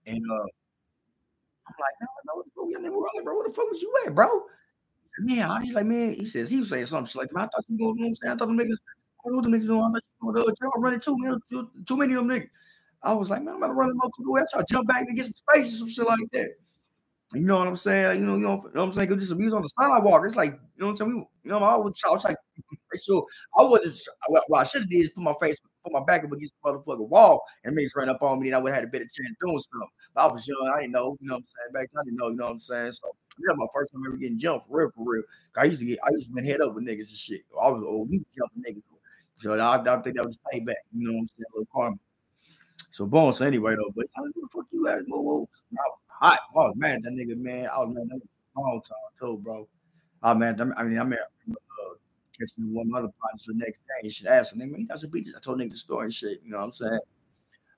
And 0.06 0.18
uh 0.30 0.46
I'm 1.66 1.74
like, 1.80 1.94
no, 2.00 2.08
no, 2.26 2.44
bro, 2.54 2.68
y'all 2.68 2.82
never 2.82 2.94
rolling, 2.94 3.24
bro. 3.24 3.36
Where 3.36 3.48
the 3.48 3.54
fuck 3.54 3.70
was 3.70 3.80
you 3.80 3.94
at, 4.06 4.14
bro? 4.14 4.42
Man, 5.20 5.62
he's 5.62 5.72
like, 5.72 5.86
man, 5.86 6.14
he 6.14 6.26
says 6.26 6.50
he 6.50 6.60
was 6.60 6.68
saying 6.68 6.86
something. 6.86 7.06
She's 7.06 7.16
like, 7.16 7.32
man, 7.32 7.44
I 7.44 7.46
thought 7.46 7.64
you 7.68 7.78
going, 7.78 7.96
you 7.96 8.02
know 8.02 8.08
what 8.08 8.08
I'm 8.08 8.14
saying? 8.16 8.32
I 8.32 8.36
thought 8.36 8.48
the 8.48 8.54
niggas, 8.54 8.78
I 9.24 9.30
know 9.30 9.40
them 9.40 9.52
niggas 9.52 9.64
I 9.64 9.92
thought 9.92 10.02
you 10.20 10.32
going, 10.32 10.48
uh, 10.50 10.54
y'all 10.60 10.82
running 10.82 11.00
too, 11.00 11.16
man, 11.18 11.40
too, 11.50 11.70
too 11.86 11.96
many 11.96 12.14
of 12.14 12.26
them 12.26 12.36
niggas. 12.36 12.50
I 13.04 13.12
was 13.12 13.30
like, 13.30 13.42
man, 13.42 13.54
I'm 13.54 13.60
to 13.60 13.68
run 13.68 13.90
the 13.90 14.30
west. 14.30 14.54
I 14.56 14.62
jump 14.68 14.88
back 14.88 15.02
and 15.06 15.16
get 15.16 15.26
some 15.26 15.34
space 15.34 15.74
or 15.74 15.78
some 15.78 15.88
shit 15.88 16.06
like 16.06 16.30
that. 16.32 16.48
You 17.34 17.40
know 17.40 17.58
what 17.58 17.66
I'm 17.66 17.76
saying? 17.76 18.20
You 18.20 18.26
know, 18.26 18.34
you 18.36 18.40
know, 18.40 18.54
you 18.54 18.70
know 18.74 18.80
what 18.80 18.82
I'm 18.82 18.92
saying? 18.92 19.08
Because 19.08 19.34
we 19.34 19.44
was 19.44 19.54
on 19.54 19.62
the 19.62 19.68
sidewalk. 19.80 20.22
It's 20.24 20.36
like, 20.36 20.52
you 20.52 20.58
know 20.78 20.86
what 20.86 20.90
I'm 20.90 20.96
saying? 20.96 21.26
You 21.42 21.50
know, 21.50 21.58
I 21.58 21.76
was, 21.76 21.98
I 22.06 22.10
was 22.10 22.24
like, 22.24 22.36
so 22.96 23.26
I 23.58 23.62
wasn't. 23.62 23.96
What 24.28 24.60
I 24.60 24.64
should 24.64 24.82
have 24.82 24.90
did 24.90 25.04
is 25.04 25.10
put 25.10 25.24
my 25.24 25.34
face, 25.40 25.58
put 25.82 25.92
my 25.92 26.04
back 26.04 26.24
up 26.24 26.32
against 26.32 26.54
the 26.62 26.70
motherfucking 26.70 27.08
wall, 27.08 27.42
and 27.64 27.74
maybe 27.74 27.88
ran 27.96 28.08
up 28.08 28.22
on 28.22 28.40
me, 28.40 28.48
and 28.48 28.56
I 28.56 28.58
would 28.58 28.72
have 28.72 28.82
had 28.82 28.88
a 28.88 28.90
better 28.90 29.04
chance 29.04 29.36
doing 29.40 29.58
something. 29.58 29.88
But 30.14 30.20
I 30.20 30.32
was 30.32 30.46
young. 30.46 30.72
I 30.72 30.82
didn't 30.82 30.92
know. 30.92 31.16
You 31.20 31.28
know 31.28 31.34
what 31.34 31.38
I'm 31.38 31.44
saying? 31.44 31.72
Back 31.72 31.90
then, 31.92 32.00
I 32.00 32.04
didn't 32.04 32.18
know. 32.18 32.28
You 32.28 32.36
know 32.36 32.44
what 32.44 32.52
I'm 32.52 32.60
saying? 32.60 32.92
So 32.92 33.08
that 33.38 33.56
was 33.56 33.58
my 33.58 33.66
first 33.74 33.92
time 33.92 34.02
ever 34.06 34.16
getting 34.16 34.38
jumped 34.38 34.68
for 34.68 34.78
real, 34.78 34.90
for 34.94 35.04
real. 35.04 35.22
I 35.56 35.64
used 35.64 35.80
to 35.80 35.86
get, 35.86 35.98
I 36.04 36.10
used 36.12 36.28
to 36.28 36.34
been 36.34 36.44
head 36.44 36.60
up 36.60 36.74
with 36.74 36.86
niggas 36.86 37.08
and 37.08 37.18
shit. 37.18 37.40
I 37.60 37.68
was 37.68 37.82
old, 37.84 38.10
we 38.10 38.24
jumping 38.36 38.62
niggas. 38.62 38.82
So 39.40 39.58
I, 39.58 39.74
I 39.76 40.02
think 40.02 40.16
that 40.16 40.24
was 40.24 40.38
payback. 40.52 40.74
You 40.94 41.08
know 41.08 41.14
what 41.14 41.20
I'm 41.20 41.28
saying? 41.28 41.46
A 41.50 41.58
little 41.58 41.68
karma. 41.74 41.96
So 42.94 43.06
boom. 43.06 43.32
So 43.32 43.44
anyway, 43.44 43.74
though, 43.74 43.92
but 43.96 44.06
how 44.14 44.22
the 44.22 44.32
fuck 44.52 44.66
you 44.70 44.86
at? 44.86 45.02
Whoa, 45.08 45.20
whoa 45.20 45.48
hot. 46.06 46.38
I 46.54 46.58
was 46.58 46.74
mad 46.76 47.02
that 47.02 47.10
nigga, 47.10 47.36
man. 47.36 47.66
I 47.66 47.78
was 47.80 47.92
mad 47.92 48.08
that 48.08 48.20
long 48.56 48.80
time 48.82 48.96
too, 49.20 49.38
bro. 49.38 49.68
Oh 50.22 50.34
man, 50.36 50.60
I 50.76 50.84
mean, 50.84 50.98
I 51.00 51.02
mean, 51.02 51.18
uh, 51.18 51.94
catching 52.38 52.72
one 52.72 52.88
other 52.94 53.10
partners 53.20 53.46
the 53.48 53.54
next 53.54 53.80
day. 54.00 54.08
Should 54.08 54.28
ask 54.28 54.54
him, 54.54 54.60
nigga, 54.60 54.86
I 54.94 54.96
should 54.96 55.10
beat 55.10 55.24
this. 55.24 55.34
I 55.36 55.40
told 55.40 55.58
nigga 55.58 55.72
the 55.72 55.76
story 55.76 56.04
and 56.04 56.14
shit. 56.14 56.40
You 56.44 56.52
know 56.52 56.58
what 56.58 56.64
I'm 56.66 56.72
saying? 56.72 57.00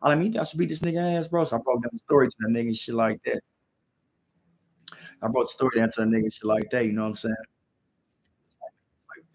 I 0.02 0.14
mean, 0.16 0.36
I 0.36 0.44
should 0.44 0.58
beat 0.58 0.68
this 0.68 0.80
nigga 0.80 1.18
ass, 1.18 1.28
bro. 1.28 1.46
So 1.46 1.56
I 1.56 1.60
broke 1.60 1.82
down 1.82 1.92
the 1.94 1.98
story 2.00 2.28
to 2.28 2.36
the 2.40 2.48
nigga 2.48 2.66
and 2.66 2.76
shit 2.76 2.94
like 2.94 3.18
that. 3.24 3.40
I 5.22 5.28
brought 5.28 5.46
the 5.46 5.54
story 5.54 5.78
down 5.78 5.90
to 5.92 6.00
the 6.02 6.06
nigga 6.06 6.30
shit 6.30 6.44
like 6.44 6.68
that. 6.72 6.84
You 6.84 6.92
know 6.92 7.04
what 7.04 7.08
I'm 7.08 7.16
saying? 7.16 7.34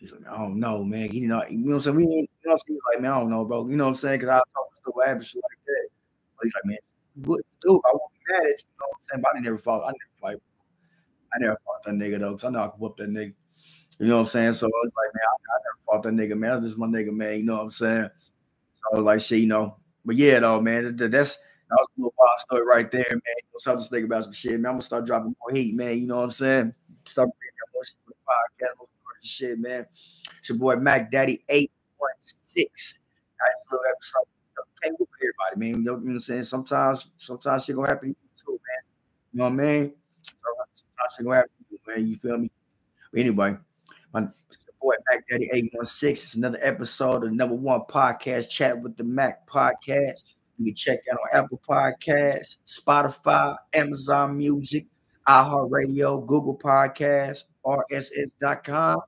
He's 0.02 0.12
like, 0.12 0.28
I 0.28 0.36
don't 0.36 0.60
know, 0.60 0.84
man. 0.84 1.12
You 1.12 1.28
know, 1.28 1.44
you 1.48 1.60
know 1.60 1.68
what 1.68 1.74
I'm 1.76 1.82
saying? 1.82 1.96
We 1.96 2.04
ain't, 2.04 2.12
you 2.12 2.28
know 2.46 2.54
what 2.54 2.54
I'm 2.54 2.60
saying? 2.68 2.80
Like, 2.92 3.02
man, 3.04 3.12
I 3.12 3.20
don't 3.20 3.30
know, 3.30 3.46
bro. 3.46 3.68
You 3.70 3.78
know 3.78 3.84
what 3.86 3.90
I'm 3.92 3.96
saying? 3.96 4.20
Because 4.20 4.30
I 4.30 4.38
talk 4.54 4.96
to 4.96 5.02
happened, 5.06 5.26
shit 5.26 5.44
like 5.44 5.66
that. 5.68 5.88
But 6.38 6.44
he's 6.46 6.54
like, 6.56 6.66
man, 6.66 6.78
what 7.26 7.42
dude? 7.62 7.82
I 7.86 7.90
won't 7.94 8.12
be 8.14 8.34
mad 8.34 8.42
at 8.42 8.48
you. 8.48 8.66
You 8.66 8.80
know 8.80 8.88
what 8.90 8.98
I'm 8.98 9.04
saying? 9.10 9.22
But 9.22 9.36
I 9.36 9.40
never 9.40 9.58
fought. 9.60 9.84
I 9.84 9.92
never 9.92 10.34
fight. 10.34 10.42
I 11.34 11.40
never 11.40 11.58
fought 11.64 11.84
that 11.86 11.94
nigga 11.94 12.20
though, 12.20 12.32
because 12.32 12.44
I 12.46 12.50
know 12.50 12.60
I 12.60 12.68
can 12.70 12.80
whoop 12.80 12.98
that 12.98 13.10
nigga. 13.10 13.34
You 14.00 14.08
know 14.08 14.18
what 14.18 14.24
I'm 14.24 14.28
saying? 14.30 14.54
So 14.54 14.66
I 14.66 14.70
was 14.70 14.92
like, 14.98 15.14
man, 15.14 15.24
I, 15.28 15.34
I 15.34 15.58
never 15.62 15.80
fought 15.86 16.04
that 16.04 16.14
nigga, 16.14 16.38
man. 16.38 16.64
This 16.64 16.72
is 16.72 16.78
my 16.78 16.88
nigga, 16.88 17.14
man. 17.14 17.38
You 17.38 17.46
know 17.46 17.58
what 17.58 17.64
I'm 17.64 17.72
saying? 17.72 18.10
So 18.10 18.82
I 18.92 18.96
was 18.96 19.06
like, 19.06 19.22
shit, 19.22 19.40
you 19.40 19.48
know. 19.48 19.78
But 20.04 20.16
yeah, 20.16 20.40
though, 20.40 20.60
man, 20.60 20.98
that, 20.98 21.12
that's 21.12 21.36
that 21.36 21.78
was 21.78 21.88
a 21.96 22.02
little 22.02 22.14
wild 22.18 22.40
story 22.40 22.66
right 22.66 22.90
there, 22.90 23.06
man. 23.10 23.22
You 23.38 23.44
know, 23.54 23.60
so 23.60 23.74
I 23.74 23.76
just 23.76 23.92
think 23.92 24.06
about 24.06 24.24
some 24.24 24.34
shit, 24.34 24.60
man. 24.60 24.66
I'm 24.66 24.74
gonna 24.74 24.82
start 24.82 25.06
dropping 25.06 25.36
more 25.40 25.56
heat, 25.56 25.76
man. 25.76 26.00
You 26.00 26.08
know 26.08 26.18
what 26.18 26.24
I'm 26.24 26.32
saying? 26.32 26.74
Start 27.06 27.30
bringing 27.30 27.54
more 27.74 27.86
shit 27.86 27.96
for 28.04 28.12
the 28.12 28.66
podcast, 28.66 28.88
shit, 29.22 29.60
man. 29.60 29.86
It's 30.40 30.50
your 30.50 30.58
boy 30.58 30.76
Mac 30.78 31.12
Daddy 31.12 31.44
816. 31.50 32.66
Nice 32.66 33.50
little 33.72 33.86
episode. 33.90 34.28
Can't 34.82 35.00
with 35.00 35.10
everybody, 35.22 35.60
man. 35.60 35.80
You 35.82 35.86
know, 35.86 35.94
what 35.94 36.02
I'm 36.02 36.20
saying? 36.20 36.44
Sometimes, 36.44 37.12
sometimes 37.18 37.66
shit 37.66 37.76
gonna 37.76 37.88
happen 37.88 38.14
to 38.14 38.20
you 38.20 38.44
too, 38.44 38.52
man. 38.54 38.84
You 39.32 39.38
know 39.38 39.44
what 39.44 39.54
I 39.54 39.80
mean? 39.80 39.94
Sometimes 40.24 41.16
shit 41.16 41.26
gonna 41.26 41.36
happen 41.36 41.52
to 41.60 41.66
you, 41.72 41.80
man. 41.88 42.08
You 42.08 42.16
feel 42.16 42.38
me? 42.38 42.50
But 43.12 43.20
anyway, 43.20 43.58
my 44.14 44.28
boy 44.82 44.96
Mac 45.12 45.28
Daddy 45.30 45.50
816. 45.54 46.12
It's 46.12 46.34
another 46.36 46.60
episode 46.62 47.24
of 47.24 47.32
number 47.32 47.56
one 47.56 47.82
podcast, 47.82 48.50
Chat 48.50 48.82
with 48.82 48.98
the 48.98 49.04
Mack 49.04 49.48
podcast. 49.48 50.24
You 50.58 50.66
can 50.66 50.76
check 50.76 51.00
out 51.12 51.20
on 51.20 51.44
Apple 51.44 51.62
Podcasts, 51.68 52.58
Spotify, 52.68 53.56
Amazon 53.74 54.38
Music, 54.38 54.86
iHeartRadio, 55.28 56.26
Google 56.26 56.58
Podcasts, 56.58 57.44
RSS.com. 57.66 59.02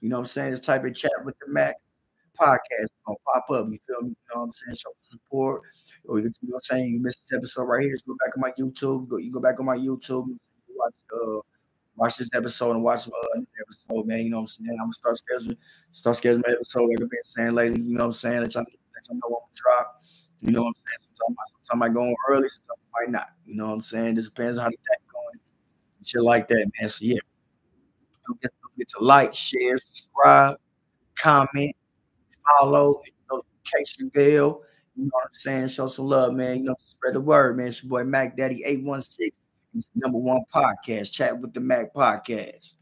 You 0.00 0.08
know 0.08 0.16
what 0.16 0.22
I'm 0.22 0.26
saying? 0.28 0.52
Just 0.52 0.64
type 0.64 0.84
in 0.84 0.94
chat 0.94 1.12
with 1.24 1.36
the 1.38 1.52
Mack 1.52 1.76
podcast. 2.40 2.88
gonna 3.06 3.18
pop 3.26 3.50
up. 3.50 3.66
You 3.70 3.78
feel 3.86 4.02
me? 4.02 4.10
You 4.10 4.16
know 4.34 4.40
what 4.40 4.46
I'm 4.46 4.52
saying? 4.52 4.76
Show 4.76 4.90
support. 5.02 5.62
Or 6.06 6.18
you, 6.18 6.24
know 6.24 6.32
what 6.42 6.56
I'm 6.56 6.78
saying? 6.78 6.92
You 6.92 7.00
missed 7.00 7.18
this 7.28 7.38
episode 7.38 7.64
right 7.64 7.82
here. 7.82 7.92
Just 7.92 8.06
go 8.06 8.16
back 8.24 8.36
on 8.36 8.40
my 8.40 8.52
YouTube. 8.58 9.08
Go, 9.08 9.18
you 9.18 9.32
go 9.32 9.40
back 9.40 9.60
on 9.60 9.66
my 9.66 9.76
YouTube. 9.76 10.26
Watch 10.74 10.94
uh 11.12 11.40
watch 11.96 12.16
this 12.16 12.30
episode 12.34 12.72
and 12.72 12.82
watch 12.82 13.06
uh 13.08 13.40
episode, 13.60 14.06
man. 14.06 14.20
You 14.20 14.30
know 14.30 14.38
what 14.38 14.42
I'm 14.42 14.48
saying? 14.48 14.70
I'm 14.80 14.90
gonna 14.90 14.92
start 14.94 15.20
scheduling, 15.20 15.56
start 15.92 16.16
scheduling 16.16 16.42
my 16.46 16.54
episode 16.54 16.88
like 16.88 17.02
I've 17.02 17.10
been 17.10 17.20
saying 17.24 17.52
lately. 17.52 17.82
You 17.82 17.96
know 17.96 18.04
what 18.04 18.06
I'm 18.06 18.12
saying? 18.14 18.40
Let 18.40 18.54
y'all, 18.54 18.64
let 18.64 19.14
know 19.14 19.20
what 19.28 19.42
I'm 19.42 19.54
drop. 19.54 20.02
You 20.40 20.52
know 20.52 20.62
what 20.62 20.68
I'm 20.68 20.74
saying? 20.74 21.10
Sometimes, 21.18 21.50
sometimes 21.64 21.90
I 21.90 21.94
go 21.94 22.00
on 22.02 22.14
early, 22.30 22.48
sometimes 22.48 22.80
I 22.80 23.00
might 23.00 23.10
not. 23.10 23.28
You 23.46 23.56
know 23.56 23.68
what 23.68 23.74
I'm 23.74 23.82
saying? 23.82 24.16
Just 24.16 24.34
depends 24.34 24.58
on 24.58 24.64
how 24.64 24.70
the 24.70 24.76
day 24.76 25.02
going. 25.12 25.40
Shit 26.02 26.22
like 26.22 26.48
that, 26.48 26.70
man. 26.80 26.88
So 26.88 26.98
yeah. 27.02 27.18
Forget 28.80 28.88
to 28.98 29.04
like, 29.04 29.34
share, 29.34 29.76
subscribe, 29.76 30.56
comment, 31.14 31.76
follow, 32.58 33.02
notification 33.30 34.08
bell. 34.08 34.62
You 34.96 35.04
know 35.04 35.10
what 35.12 35.24
I'm 35.24 35.34
saying? 35.34 35.68
Show 35.68 35.88
some 35.88 36.06
love, 36.06 36.32
man. 36.32 36.60
You 36.60 36.70
know, 36.70 36.76
spread 36.82 37.14
the 37.14 37.20
word, 37.20 37.58
man. 37.58 37.66
It's 37.66 37.82
your 37.82 37.90
boy 37.90 38.04
Mac 38.04 38.38
Daddy 38.38 38.62
816. 38.64 39.32
It's 39.74 39.86
number 39.94 40.16
one 40.16 40.40
podcast. 40.54 41.12
Chat 41.12 41.38
with 41.38 41.52
the 41.52 41.60
Mack 41.60 41.92
podcast. 41.92 42.76